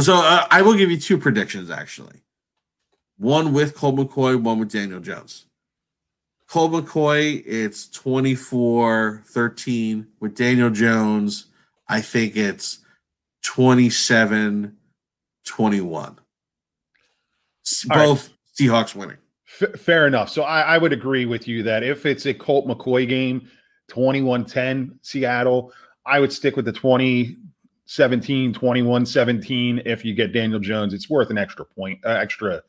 [0.00, 2.22] So uh, I will give you two predictions actually.
[3.18, 5.46] One with Colt McCoy, one with Daniel Jones.
[6.48, 10.06] Colt McCoy, it's 24-13.
[10.20, 11.46] With Daniel Jones,
[11.88, 12.78] I think it's
[13.44, 14.72] 27-21.
[17.66, 18.06] S- All right.
[18.06, 19.16] Both Seahawks winning.
[19.60, 20.28] F- fair enough.
[20.30, 23.48] So I, I would agree with you that if it's a Colt McCoy game,
[23.90, 25.72] 21-10 Seattle,
[26.06, 29.82] I would stick with the 2017, 21-17.
[29.86, 32.62] If you get Daniel Jones, it's worth an extra point, uh, extra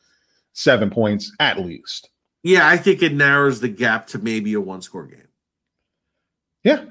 [0.54, 2.10] seven points at least.
[2.44, 5.28] Yeah, I think it narrows the gap to maybe a one score game.
[6.64, 6.86] Yeah.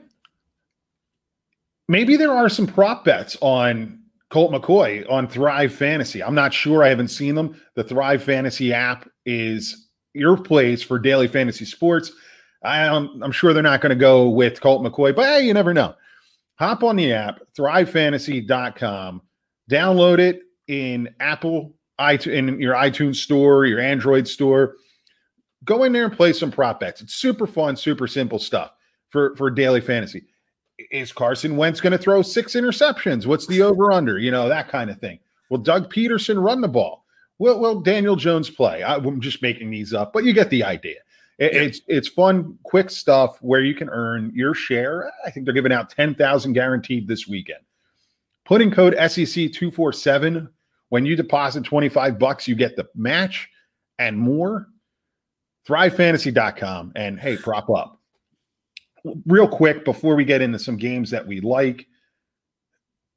[1.89, 3.99] Maybe there are some prop bets on
[4.31, 6.23] Colt McCoy on Thrive Fantasy.
[6.23, 6.85] I'm not sure.
[6.85, 7.59] I haven't seen them.
[7.75, 12.13] The Thrive Fantasy app is your place for daily fantasy sports.
[12.63, 15.55] I am, I'm sure they're not going to go with Colt McCoy, but hey, you
[15.55, 15.95] never know.
[16.59, 19.23] Hop on the app, thrivefantasy.com,
[19.71, 24.77] download it in Apple, in your iTunes store, your Android store.
[25.65, 27.01] Go in there and play some prop bets.
[27.01, 28.73] It's super fun, super simple stuff
[29.11, 30.25] for for daily fantasy.
[30.93, 33.27] Is Carson Wentz going to throw six interceptions?
[33.27, 34.19] What's the over under?
[34.19, 35.19] You know that kind of thing.
[35.51, 37.05] Will Doug Pederson run the ball?
[37.39, 38.83] Will Will Daniel Jones play?
[38.83, 40.97] I, am just making these up, but you get the idea.
[41.39, 41.61] It, Yeah.
[41.63, 45.11] It's it's fun, quick stuff where you can earn your share.
[45.25, 47.61] I think they're giving out ten thousand guaranteed this weekend.
[48.45, 50.49] Put in code SEC two four seven
[50.91, 52.47] when you deposit twenty five bucks.
[52.49, 53.49] You get the match
[53.99, 54.69] and more.
[55.69, 58.01] ThriveFantasy.com and hey, prop up
[59.27, 61.87] real quick before we get into some games that we like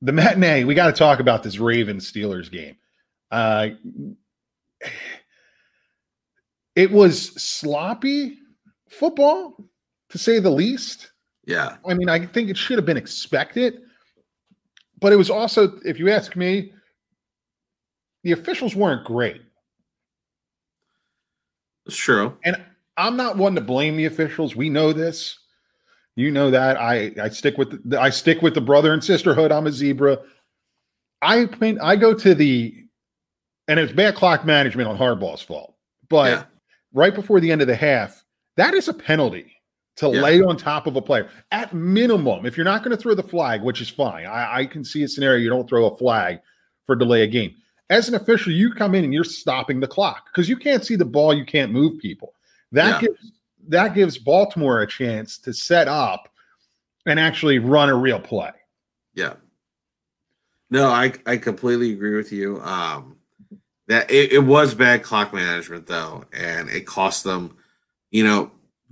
[0.02, 2.76] the matinee we got to talk about this ravens steelers game
[3.32, 3.70] uh
[6.76, 8.38] it was sloppy
[8.90, 9.56] football
[10.10, 11.12] to say the least
[11.46, 11.78] Yeah.
[11.88, 13.82] i mean i think it should have been expected
[15.00, 16.74] but it was also if you ask me
[18.24, 19.42] the officials weren't great
[21.86, 22.38] It's true.
[22.44, 22.62] and
[22.98, 24.56] I'm not one to blame the officials.
[24.56, 25.38] We know this.
[26.16, 26.78] You know that.
[26.78, 29.52] I I stick with the, I stick with the brother and sisterhood.
[29.52, 30.20] I'm a zebra.
[31.22, 32.76] I mean, I go to the,
[33.68, 35.76] and it's bad clock management on Harbaugh's fault.
[36.10, 36.44] But Yeah.
[36.94, 38.24] right before the end of the half,
[38.58, 39.56] that is a penalty
[39.98, 40.22] to Yeah.
[40.22, 41.30] lay on top of a player.
[41.52, 44.66] At minimum, if you're not going to throw the flag, which is fine, I, I
[44.66, 46.40] can see a scenario you don't throw a flag
[46.86, 47.56] for delay a game.
[47.92, 50.96] As an official, you come in and you're stopping the clock because you can't see
[50.96, 52.34] the ball, you can't move people.
[52.72, 53.10] That Yeah.
[53.10, 53.32] gives
[53.68, 56.28] that gives Baltimore a chance to set up
[57.06, 58.50] and actually run a real play.
[59.14, 59.36] Yeah.
[60.72, 62.60] No, I I completely agree with you.
[62.62, 63.18] Um,
[63.88, 67.58] that it, it was bad clock management though, and it cost them.
[68.10, 68.52] You know,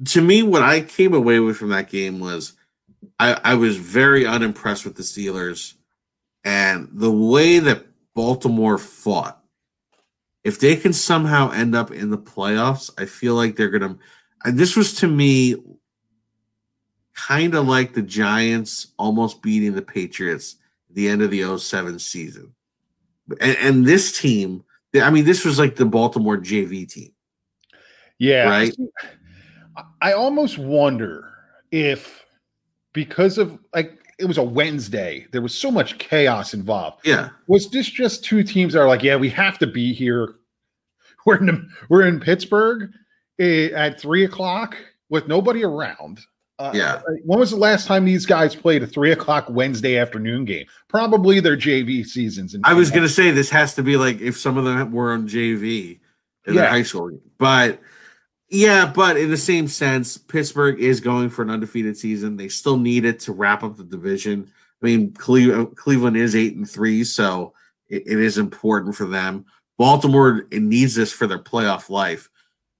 [0.09, 2.53] to me, what I came away with from that game was
[3.17, 5.73] I, I was very unimpressed with the Steelers
[6.43, 7.85] and the way that
[8.19, 9.41] Baltimore fought.
[10.43, 13.97] If they can somehow end up in the playoffs, I feel like they're gonna.
[14.43, 15.55] And this was to me
[17.13, 20.57] kind of like the Giants almost beating the Patriots
[20.89, 22.53] at the end of the 07 season.
[23.39, 24.65] And, and this team,
[25.01, 27.13] I mean, this was like the Baltimore JV team.
[28.17, 28.49] Yeah.
[28.49, 28.75] Right.
[30.01, 31.31] I almost wonder
[31.71, 32.25] if
[32.91, 36.99] because of like it was a Wednesday, there was so much chaos involved.
[37.05, 37.29] Yeah.
[37.47, 40.35] Was this just two teams that are like, yeah, we have to be here?
[41.25, 42.91] We're in we're in Pittsburgh
[43.39, 44.77] eh, at three o'clock
[45.09, 46.21] with nobody around.
[46.57, 47.01] Uh, Yeah.
[47.25, 50.65] When was the last time these guys played a three o'clock Wednesday afternoon game?
[50.87, 52.53] Probably their JV seasons.
[52.53, 54.93] And I was going to say this has to be like if some of them
[54.93, 55.99] were on JV
[56.47, 57.79] in their high school, but
[58.49, 62.35] yeah, but in the same sense, Pittsburgh is going for an undefeated season.
[62.35, 64.51] They still need it to wrap up the division.
[64.81, 67.53] I mean, Cle- Cleveland is eight and three, so
[67.87, 69.45] it, is important for them.
[69.77, 72.29] Baltimore needs this for their playoff life.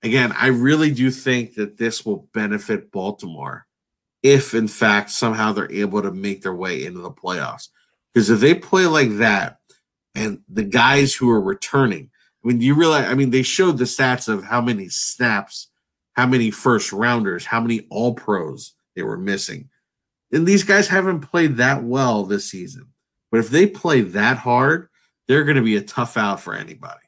[0.02, 3.68] Again, I really do think that this will benefit Baltimore
[4.24, 7.70] if, in fact, somehow they're able to make their way into the playoffs.
[8.14, 9.60] Because if they play like that,
[10.16, 12.10] and the guys who are returning,
[12.50, 13.06] I mean, do you realize?
[13.06, 15.68] I mean, they showed the stats of how many snaps,
[16.14, 19.70] how many first rounders, how many all pros they were missing.
[20.32, 22.88] And these guys haven't played that well this season.
[23.32, 24.90] But if they play that hard,
[25.28, 27.06] they're going to be a tough out for anybody.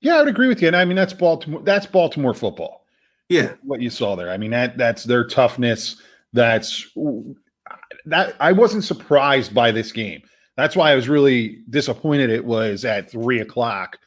[0.00, 0.68] Yeah, I would agree with you.
[0.68, 1.60] And I mean, that's Baltimore.
[1.60, 2.86] That's Baltimore football.
[3.28, 3.52] Yeah.
[3.62, 4.30] What you saw there.
[4.30, 6.00] I mean, that that's their toughness.
[6.32, 6.90] That's
[8.06, 8.36] that.
[8.40, 10.22] I wasn't surprised by this game.
[10.56, 12.30] That's why I was really disappointed.
[12.30, 13.98] It was at three o'clock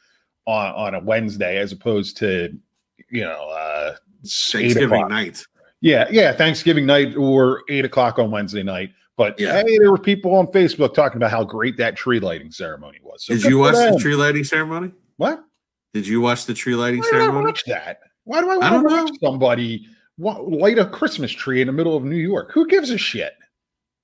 [0.46, 2.56] on on a Wednesday as opposed to
[3.10, 3.94] you know uh,
[4.26, 5.44] Thanksgiving night.
[5.80, 8.90] Yeah, yeah, Thanksgiving night or eight o'clock on Wednesday night.
[9.16, 9.62] But Yeah.
[9.62, 13.24] hey, there were people on Facebook talking about how great that tree lighting ceremony was.
[13.26, 14.92] So Did you watch the tree lighting ceremony?
[15.18, 15.44] What?
[15.92, 17.44] Did you watch the tree lighting Why did I ceremony?
[17.46, 18.00] watch that?
[18.24, 19.04] Why do I I want don't to know.
[19.04, 19.86] watch somebody
[20.18, 22.50] light a Christmas tree in the middle of New York?
[22.52, 23.34] Who gives a shit?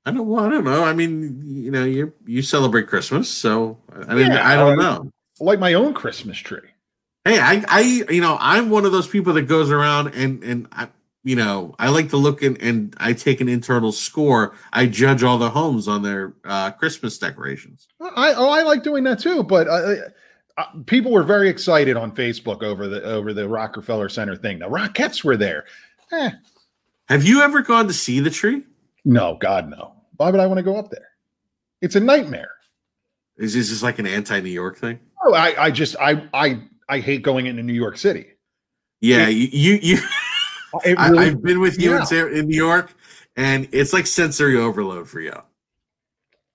[0.06, 0.26] I don't.
[0.28, 0.84] Well, I don't know.
[0.84, 4.82] I mean, you know, you you celebrate Christmas, so I mean, Yeah, I don't I-
[4.82, 5.10] know.
[5.40, 6.68] Light my own Christmas tree.
[7.24, 7.80] Hey, I, I,
[8.10, 10.88] you know, I'm one of those people that goes around and and I,
[11.22, 14.54] you know, I like to look and and I take an internal score.
[14.72, 17.88] I judge all the homes on their uh, Christmas decorations.
[18.00, 19.42] I oh, I like doing that too.
[19.42, 19.94] But uh,
[20.56, 24.58] uh, people were very excited on Facebook over the over the Rockefeller Center thing.
[24.58, 25.64] The Rockettes were there.
[26.12, 26.30] Eh,
[27.08, 28.64] Have you ever gone to see the tree?
[29.04, 29.94] no, God no.
[30.16, 31.08] Why would I want to go up there?
[31.80, 32.50] It's a nightmare.
[33.38, 35.00] Is this just like an anti-New York thing?
[35.22, 38.26] Oh, I, I just I I I hate going into New York City.
[39.00, 39.96] Yeah, you, you, you
[40.84, 42.06] It I, really- I've been with you Yeah.
[42.12, 42.94] in, in New York,
[43.36, 45.34] and it's like sensory overload for you.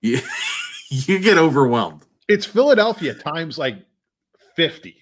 [0.00, 0.20] You,
[0.90, 2.02] you get overwhelmed.
[2.28, 3.76] it's Philadelphia times like
[4.54, 4.96] 50.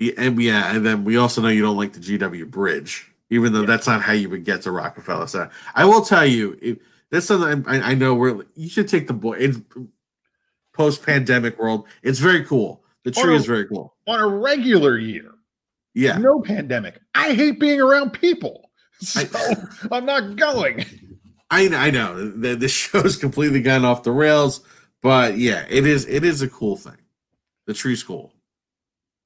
[0.00, 3.52] Yeah, and yeah, and then we also know you don't like the GW Bridge, even
[3.52, 5.50] though that's not how you would get to Rockefeller Center.
[5.74, 6.78] I will tell you, if,
[7.10, 9.38] that's something I, I know where you should take the boy.
[10.74, 11.86] It's post-pandemic world.
[12.02, 12.82] It's very cool.
[13.04, 13.36] The tree Oh.
[13.36, 13.94] is very cool.
[14.06, 15.30] On a regular year,
[15.94, 17.00] Yeah, no pandemic.
[17.14, 18.70] I hate being around people.
[19.00, 20.84] So I- I'm not going.
[21.50, 24.60] I I know the the show's completely gone off the rails,
[25.02, 26.96] but yeah, it is it is a cool thing.
[27.66, 28.32] The tree's cool.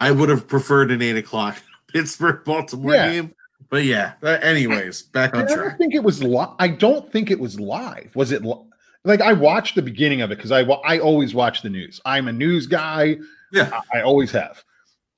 [0.00, 1.56] I would have preferred an eight o'clock
[1.92, 3.12] Pittsburgh Baltimore Yeah.
[3.12, 3.34] game,
[3.70, 4.14] but yeah.
[4.22, 5.78] Anyways, back I on don't track.
[5.78, 6.56] think it was live.
[6.58, 8.10] I don't think it was live.
[8.16, 8.64] Was it li-
[9.04, 12.00] like I watched the beginning of it because I I always watch the news.
[12.04, 13.16] I'm a news guy.
[13.52, 14.62] Yeah, I, I always have.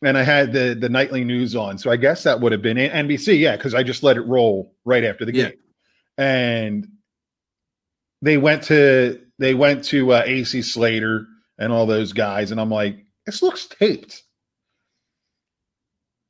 [0.02, 2.76] And I had the the nightly news on, so I guess that would have been
[2.76, 3.38] NBC.
[3.38, 5.48] Yeah, because I just let it roll right after the Yeah.
[5.50, 5.58] game.
[6.18, 6.88] And
[8.22, 11.26] they went to they went to uh, AC Slater
[11.58, 14.22] and all those guys, and I'm like, this looks taped.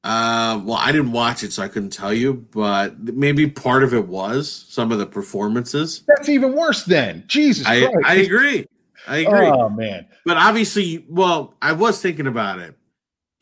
[0.03, 3.93] Uh, well, I didn't watch it, so I couldn't tell you, but maybe part of
[3.93, 6.03] it was some of the performances.
[6.09, 6.85] That's even worse.
[6.85, 7.99] Then Jesus I, Christ!
[8.07, 8.67] I agree.
[9.07, 9.47] I agree.
[9.47, 12.75] Oh man, but obviously, well, I was thinking about it.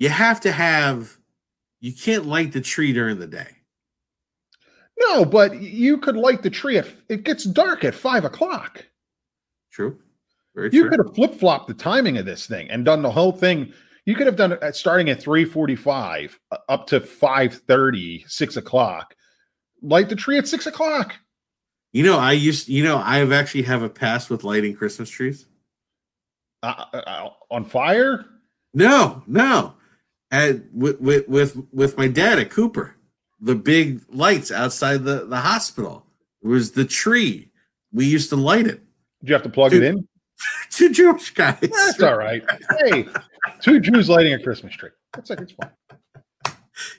[0.00, 1.16] You have to have,
[1.80, 3.48] you can't light the tree during the day.
[5.00, 6.78] no, but you could light the tree.
[6.78, 8.84] At, it gets dark at five o'clock.
[9.70, 9.96] True.
[10.56, 10.90] Very You true.
[10.90, 13.72] could have flip flopped the timing of this thing and done the whole thing.
[14.08, 19.14] You could have done it starting at 345 uh, up to 530, 6 o'clock.
[19.82, 21.14] Light the tree at 6 o'clock.
[21.92, 22.70] You know, I used.
[22.70, 25.44] You know, I have actually have a past with lighting Christmas trees.
[26.62, 28.24] Uh, uh, uh, on fire?
[28.72, 29.74] No, no.
[30.30, 32.96] And with, with with with my dad at Cooper,
[33.38, 36.06] the big lights outside the the hospital.
[36.42, 37.50] It was the tree.
[37.92, 38.80] We used to light it.
[39.20, 39.82] Did you have to plug Dude.
[39.82, 40.08] it in?
[40.70, 41.58] Two Jewish guys.
[41.60, 42.42] That's all right.
[42.86, 43.06] Hey,
[43.60, 44.90] two Jews lighting a Christmas tree.
[45.14, 45.70] That's like it's fun.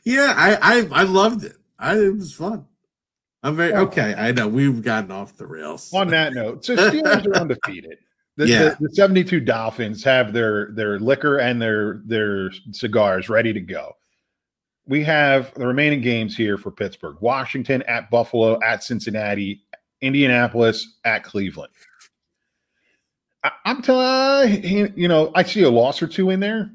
[0.04, 1.56] Yeah, I, I I loved it.
[1.78, 2.66] I it was fun.
[3.44, 4.14] I'm very okay.
[4.16, 5.92] I know we've gotten off the rails.
[5.94, 7.98] On that note, so Steelers are undefeated.
[8.38, 8.70] The, Yeah.
[8.80, 13.98] the, the 72 Dolphins have their their liquor and their their cigars ready to go.
[14.88, 19.66] We have the remaining games here for Pittsburgh: Washington at Buffalo, at Cincinnati,
[20.00, 21.74] Indianapolis, at Cleveland.
[23.88, 26.72] I, I'm you know, I see a loss or two in there.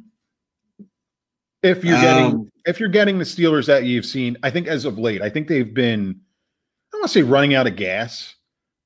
[1.62, 4.84] If you're getting Um, if you're getting the Steelers that you've seen, I think as
[4.84, 8.34] of late, I think they've been I don't want to say running out of gas,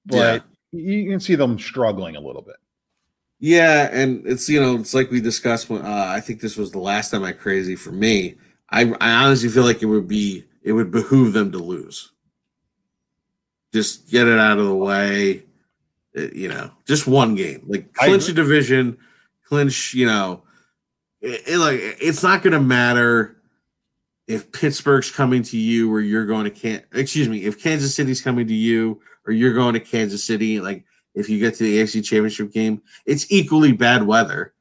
[0.06, 2.56] but you can see them struggling a little bit.
[3.40, 5.70] Yeah, and it's you know it's like we discussed.
[5.70, 8.36] When, uh, I think this was the last time I crazy for me.
[8.70, 12.10] I I honestly feel like it would be it would behoove them to lose.
[13.72, 15.44] Just get it out of the way.
[16.18, 18.98] Uh, you know, just one game, like clinch a division,
[19.44, 19.94] clinch.
[19.94, 20.42] You know,
[21.20, 23.36] it, it, like it's not going to matter
[24.26, 26.84] if Pittsburgh's coming to you or you're going to can't.
[26.92, 30.58] Excuse me, if Kansas City's coming to you or you're going to Kansas City.
[30.58, 34.54] Like if you get to the AFC Championship game, it's equally bad weather.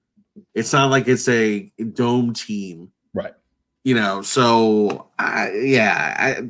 [0.53, 3.33] It's not like it's a dome team, Right.
[3.83, 4.21] you know.
[4.21, 6.49] So, I, yeah, I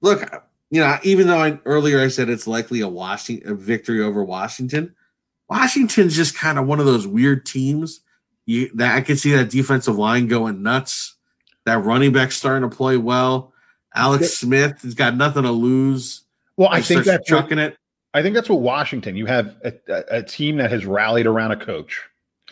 [0.00, 4.02] look, you know, even though I, earlier I said it's likely a Washington a victory
[4.02, 4.94] over Washington,
[5.48, 8.00] Washington's just kind of one of those weird teams.
[8.46, 11.16] You that I could see that defensive line going nuts.
[11.66, 13.52] That running back starting to play well.
[13.94, 14.34] Alex.
[14.34, 16.22] Smith has got nothing to lose.
[16.56, 17.76] Well, I think that's what, chucking it.
[18.14, 19.16] I think that's what Washington.
[19.16, 22.00] You have a, a, a team that has rallied around a coach,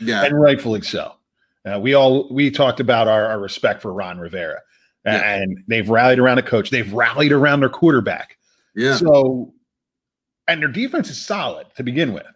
[0.01, 1.15] Yeah, and rightfully so.
[1.65, 4.61] Uh, we all we talked about our, our respect for Ron Rivera,
[5.05, 5.35] Yeah.
[5.35, 6.71] and they've rallied around a coach.
[6.71, 8.37] They've rallied around their quarterback.
[8.75, 9.55] yeah, So,
[10.49, 12.27] and their defense is solid to begin with.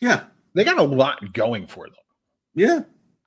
[0.00, 1.94] yeah, They got a lot going for them,
[2.54, 2.80] yeah.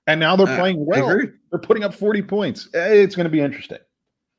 [0.07, 1.07] and now they're Uh, playing I well.
[1.51, 2.67] They're putting up forty points.
[2.73, 3.79] It's going to be interesting.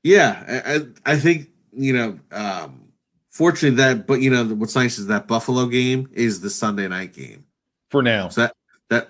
[0.02, 0.62] Yeah,
[1.04, 2.18] I, I think you know.
[2.32, 2.88] Um,
[3.30, 7.12] fortunately, that but you know what's nice is that Buffalo game is the Sunday night
[7.14, 7.44] game.
[7.90, 8.52] For now, So that
[8.90, 9.08] that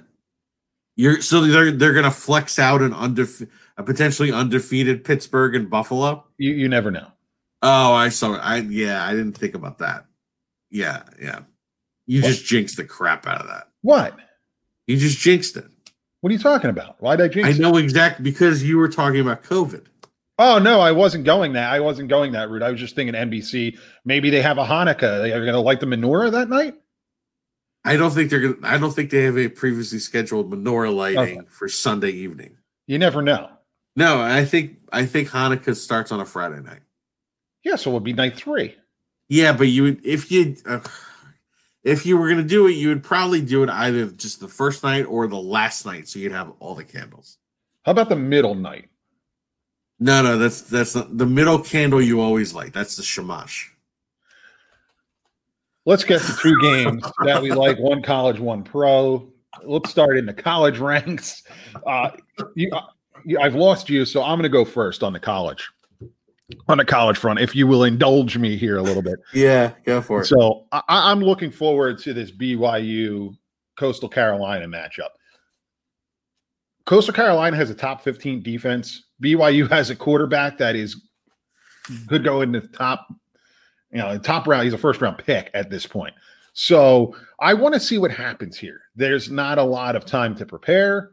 [0.96, 6.24] you're so they're they're gonna flex out an undefe- a potentially undefeated Pittsburgh and Buffalo.
[6.38, 7.08] you you never know.
[7.62, 8.38] Oh, I saw it.
[8.38, 10.06] I yeah, I didn't think about that.
[10.70, 11.40] Yeah, yeah.
[12.06, 12.28] You What?
[12.28, 13.68] just jinxed the crap out of that.
[13.82, 14.16] What?
[14.86, 15.66] You just jinxed it.
[16.20, 16.96] What are you talking about?
[17.00, 17.48] Why did I jinx?
[17.48, 17.52] It?
[17.52, 17.60] I it?
[17.60, 19.86] know exactly because you were talking about COVID.
[20.38, 21.72] Oh no, I wasn't going that.
[21.72, 22.62] I wasn't going that route.
[22.62, 23.78] I was just thinking NBC.
[24.04, 25.22] Maybe they have a Hanukkah.
[25.22, 26.74] They are going to light the menorah that night.
[27.84, 28.66] I don't think they're gonna.
[28.74, 32.56] I don't think they have a previously scheduled menorah lighting for Sunday evening.
[32.86, 33.50] You never know.
[33.94, 36.80] No, I think I think Hanukkah starts on a Friday night.
[37.64, 38.74] Yeah, so it would be night three.
[39.28, 40.80] Yeah, but you would if you uh,
[41.84, 44.82] if you were gonna do it, you would probably do it either just the first
[44.82, 47.38] night or the last night, so you'd have all the candles.
[47.82, 48.88] How about the middle night?
[49.98, 52.72] No, no, that's that's not, the middle candle you always light.
[52.72, 53.72] That's the shamash.
[55.84, 57.78] Let's get to two games that we like.
[57.78, 59.28] One college, one pro.
[59.64, 61.42] Let's start in the college ranks.
[61.86, 62.10] Uh,
[62.54, 62.82] you, uh, you,
[63.40, 65.68] I've lost you, so I'm going to go first on the college.
[66.68, 69.18] On the college front, if you will indulge me here a little bit.
[69.32, 70.26] Yeah, go for it.
[70.26, 73.34] So I, I'm looking forward to this BYU
[73.76, 75.10] Coastal Carolina matchup.
[76.84, 79.04] Coastal Carolina has a top 15 defense.
[79.22, 81.08] BYU has a quarterback that is
[82.08, 83.06] could go in the top,
[83.90, 84.64] you know, top round.
[84.64, 86.14] He's a first round pick at this point.
[86.52, 88.80] So I want to see what happens here.
[88.94, 91.12] There's not a lot of time to prepare.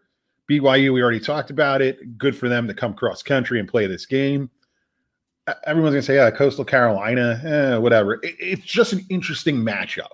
[0.50, 2.18] BYU, we already talked about it.
[2.18, 4.50] Good for them to come cross country and play this game.
[5.66, 10.12] Everyone's gonna say, "Yeah, Coastal Carolina, eh, whatever." It- it's just an interesting matchup,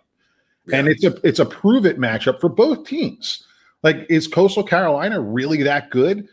[0.71, 3.45] and it's a it's a prove it matchup for both teams.
[3.83, 6.27] Like, is Coastal Carolina really that good?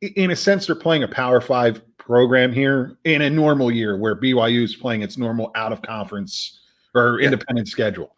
[0.00, 4.14] In a sense, they're playing a Power Five program here in a normal year, where
[4.14, 6.60] BYU is playing its normal out of conference
[6.94, 7.26] or Yeah.
[7.26, 8.14] independent schedule.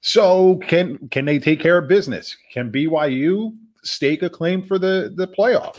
[0.00, 2.36] So, can can they take care of business?
[2.52, 5.76] Can BYU stake a claim for the the playoff?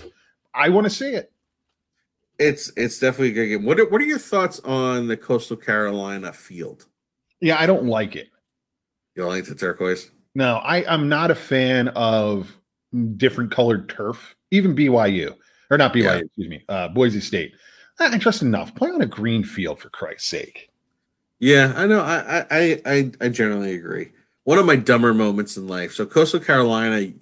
[0.54, 1.32] I want to see it.
[2.38, 3.66] It's it's definitely a good game.
[3.66, 6.86] What are, what are your thoughts on the Coastal Carolina field?
[7.40, 8.28] Yeah, I don't like it.
[9.16, 10.12] You don't like the turquoise?
[10.34, 12.54] No, I, I'm not a fan of
[13.16, 14.36] different colored turf.
[14.52, 15.34] even BYU
[15.72, 16.16] or not BYU, Yeah.
[16.16, 17.54] excuse me, uh, Boise State.
[18.02, 18.76] Not interesting enough.
[18.76, 20.70] Play on a green field for Christ's sake.
[21.40, 22.02] Yeah, I know.
[22.02, 24.12] I, I- I, I, I generally agree.
[24.44, 25.94] One of my dumber moments in life.
[25.94, 27.14] So Coastal Carolina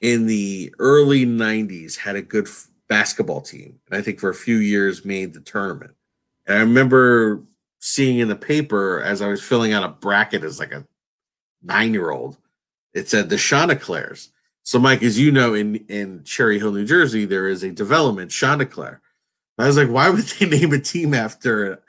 [0.00, 4.34] in the early '90s had a good f- basketball team, and I think for a
[4.34, 5.94] few years made the tournament.
[6.46, 7.42] And I remember
[7.80, 10.86] seeing in the paper as I was filling out a bracket as like a
[11.62, 12.36] nine-year-old,
[12.94, 14.30] it said the Chanticleers.
[14.62, 18.30] So, Mike, as you know, in in Cherry Hill, New Jersey, there is a development
[18.30, 19.00] Chanticleer.
[19.58, 21.82] I was like, why would they name a team after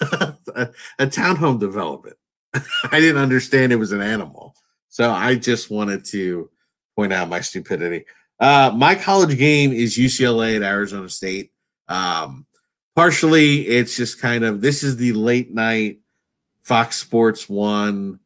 [0.00, 2.16] a, a townhome development?
[2.92, 4.54] I didn't understand it was an animal.
[4.88, 6.50] So I just wanted to
[6.98, 8.04] point out my stupidity.
[8.40, 11.52] Uh, my college game is UCLA at Arizona State.
[11.86, 12.44] Um,
[12.96, 16.00] partially, it's just kind of this is the late night
[16.62, 18.18] Fox Sports One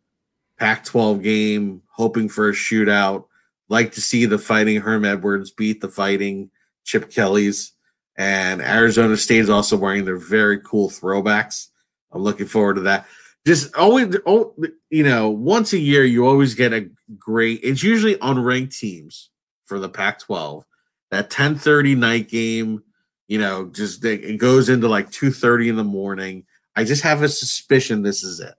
[0.59, 3.27] Pac 12 game, hoping for a shootout.
[3.69, 6.51] Like to see the fighting Herm Edwards beat the fighting
[6.83, 7.73] Chip Kelly's.
[8.17, 11.69] And Arizona State is also wearing their very cool throwbacks.
[12.11, 13.07] I'm looking forward to that.
[13.47, 14.55] Just always, oh,
[14.91, 16.89] you know, once a year, you always get a
[17.19, 17.61] great.
[17.63, 19.31] It's usually unranked teams
[19.65, 20.63] for the Pac-12.
[21.11, 22.83] That 10:30 night game,
[23.27, 26.45] you know, just it goes into like 2:30 in the morning.
[26.77, 28.55] I just have a suspicion this is it.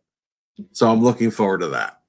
[0.74, 2.02] So I'm looking forward to that.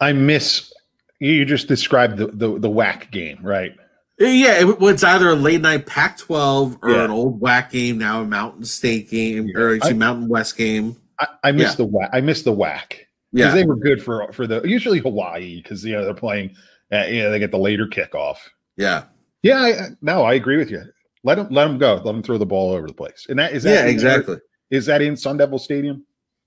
[0.00, 0.72] I miss
[1.18, 3.72] you just described the the, the WAC game, right?
[4.20, 7.04] Uh, yeah, it, it's either a late night Pac-12 or Yeah.
[7.04, 10.96] an old WAC game, now a Mountain State game, or I- Mountain West game.
[11.22, 11.84] I, I miss Yeah.
[11.84, 12.08] the WAC.
[12.12, 15.84] I miss the WAC because Yeah, they were good for for the usually Hawaii because
[15.84, 16.54] you know they're playing.
[16.92, 18.36] Uh, you know they get the later kickoff.
[18.76, 19.04] yeah,
[19.42, 20.82] Yeah, I, no, I agree with you.
[21.24, 21.94] Let them let them go.
[21.94, 23.26] Let them throw the ball over the place.
[23.28, 24.36] And that is that yeah, in- exactly.
[24.70, 26.04] Is that in Sun Devil Stadium?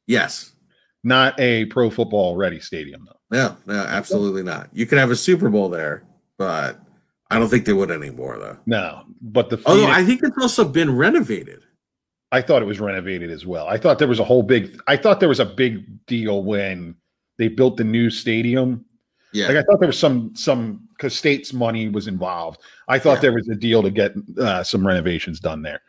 [0.08, 0.52] Yes.
[1.04, 3.38] Not a pro football ready stadium though.
[3.38, 4.70] No, no, absolutely not.
[4.74, 6.04] You could have a Super Bowl there,
[6.38, 6.80] but
[7.32, 8.58] I don't think they would anymore, though.
[8.68, 11.62] No, but the Although I think it's also been renovated.
[12.32, 13.68] I thought it was renovated as well.
[13.68, 14.82] I thought there was a whole big.
[14.88, 16.96] I thought there was a big deal when
[17.38, 18.86] they built the new stadium.
[19.34, 22.62] Yeah, Like I thought there was some some because state's money was involved.
[22.88, 23.22] I thought Yeah.
[23.22, 25.82] there was a deal to get uh, some renovations done there.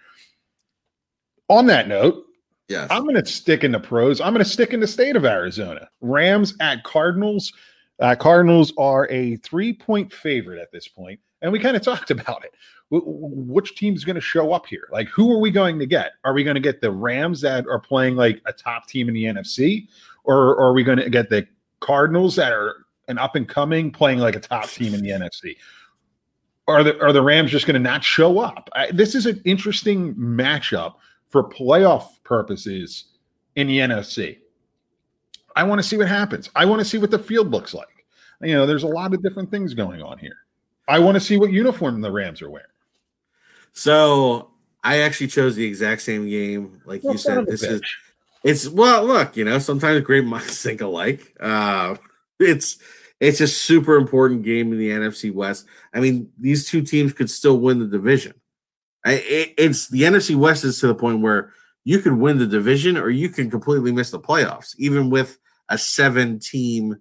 [1.48, 2.24] On that note,
[2.68, 2.88] yes.
[2.90, 4.20] I'm going to stick in the pros.
[4.20, 5.88] I'm going to stick in the state of Arizona.
[6.00, 7.52] Rams at Cardinals.
[8.00, 12.10] Uh, Cardinals are a three point favorite at this point, and we kind of talked
[12.10, 12.52] about it.
[12.90, 14.88] Wh- wh- Which team's going to show up here?
[14.92, 16.12] Like, who are we going to get?
[16.24, 19.14] Are we going to get the Rams that are playing like a top team in
[19.14, 19.88] the NFC,
[20.24, 21.46] or, or are we going to get the
[21.80, 22.76] Cardinals that are
[23.08, 25.56] an up and coming playing like a top team in the NFC?
[26.68, 28.68] Are the are the Rams just going to not show up?
[28.74, 30.94] I, this is an interesting matchup
[31.28, 33.04] for playoff purposes
[33.54, 34.38] in the NFC.
[35.54, 36.50] I want to see what happens.
[36.54, 38.04] I want to see what the field looks like.
[38.42, 40.36] You know, there's a lot of different things going on here.
[40.88, 42.66] I want to see what uniform the Rams are wearing.
[43.76, 44.52] So
[44.82, 47.46] I actually chose the exact same game, like Well, you said.
[47.46, 47.82] This is
[48.42, 51.36] it's well, look, you know, sometimes great minds think alike.
[51.38, 51.96] Uh,
[52.40, 52.78] it's
[53.20, 55.66] it's a super important game in the NFC West.
[55.92, 58.34] I mean, these two teams could still win the division.
[59.04, 61.52] I, it, it's the NFC West is to the point where
[61.84, 65.76] you could win the division or you can completely miss the playoffs, even with a
[65.76, 66.96] seven team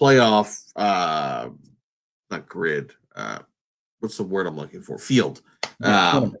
[0.00, 1.48] playoff uh
[2.30, 2.92] not grid.
[3.16, 3.40] Uh
[4.04, 4.98] what's the word I'm looking for?
[4.98, 5.42] Field.
[5.82, 6.36] Um,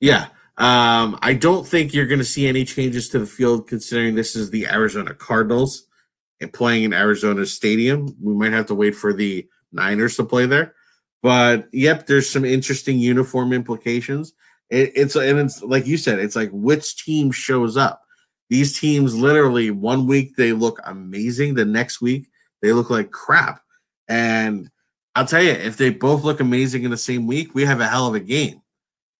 [0.00, 0.26] yeah.
[0.58, 4.36] Um, I don't think you're going to see any changes to the field considering this
[4.36, 5.86] is the Arizona Cardinals
[6.40, 8.14] and playing in Arizona Stadium.
[8.20, 10.74] We might have to wait for the Niners to play there.
[11.22, 14.32] But yep, there's some interesting uniform implications.
[14.70, 18.02] It, it's and it's like you said, it's like which team shows up.
[18.48, 22.28] These teams literally one week they look amazing, the next week
[22.62, 23.60] they look like crap.
[24.08, 24.70] And
[25.16, 27.88] I'll tell you, if they both look amazing in the same week, we have a
[27.88, 28.62] hell of a game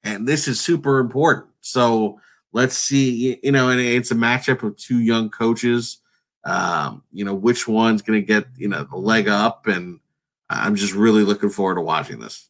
[0.07, 1.47] and this is super important.
[1.61, 2.21] So
[2.53, 5.99] let's see, you know, and it's a matchup of two young coaches.
[6.45, 9.99] Um, you know, which one's going to get you know the leg up, and
[10.49, 12.49] I'm just really looking forward to watching this.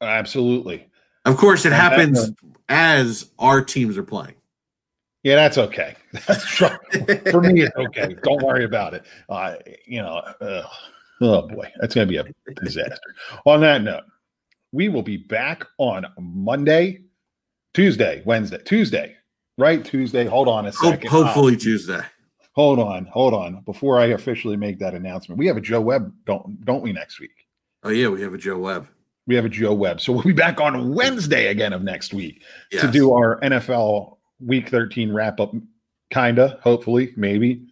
[0.00, 0.86] Absolutely.
[1.24, 2.30] Of course, it happens
[2.68, 4.36] as our teams are playing.
[5.24, 5.96] Yeah, that's okay.
[6.28, 7.62] That's for me.
[7.62, 8.14] It's okay.
[8.22, 9.04] Don't worry about it.
[9.28, 10.62] Uh, you know, uh,
[11.20, 13.14] oh boy, that's going to be a disaster.
[13.44, 14.04] On that note,
[14.72, 17.02] we will be back on Monday,
[17.74, 19.16] Tuesday, Wednesday, Tuesday,
[19.58, 19.84] right?
[19.84, 20.24] Tuesday.
[20.24, 21.08] Hold on a second.
[21.10, 22.00] hopefully Tuesday.
[22.52, 23.60] Hold on, hold on.
[23.66, 26.92] Before I officially make that announcement, we have a Joe Webb, don't don't we?
[26.92, 27.30] Next week
[27.82, 28.88] Oh yeah, we have a Joe Webb.
[29.26, 32.42] we have a Joe Webb, so we'll be back on Wednesday again of next week
[32.72, 32.80] Yes.
[32.82, 35.52] to do our NFL Week 13 wrap up.
[36.10, 37.66] Kinda, hopefully, maybe.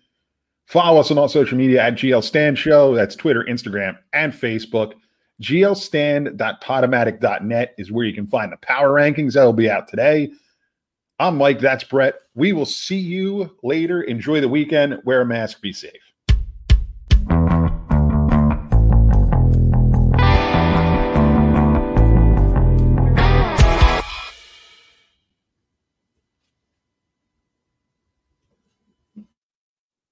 [0.66, 2.94] Follow us on all social media at GL Stand Show.
[2.94, 4.94] That's Twitter, Instagram, and Facebook.
[5.42, 10.30] glstand.podomatic.net is where you can find the power rankings that'll be out today.
[11.18, 11.60] I'm Mike.
[11.60, 12.14] That's Brett.
[12.34, 14.02] We will see you later.
[14.02, 14.98] Enjoy the weekend.
[15.04, 15.60] Wear a mask.
[15.60, 15.92] Be safe.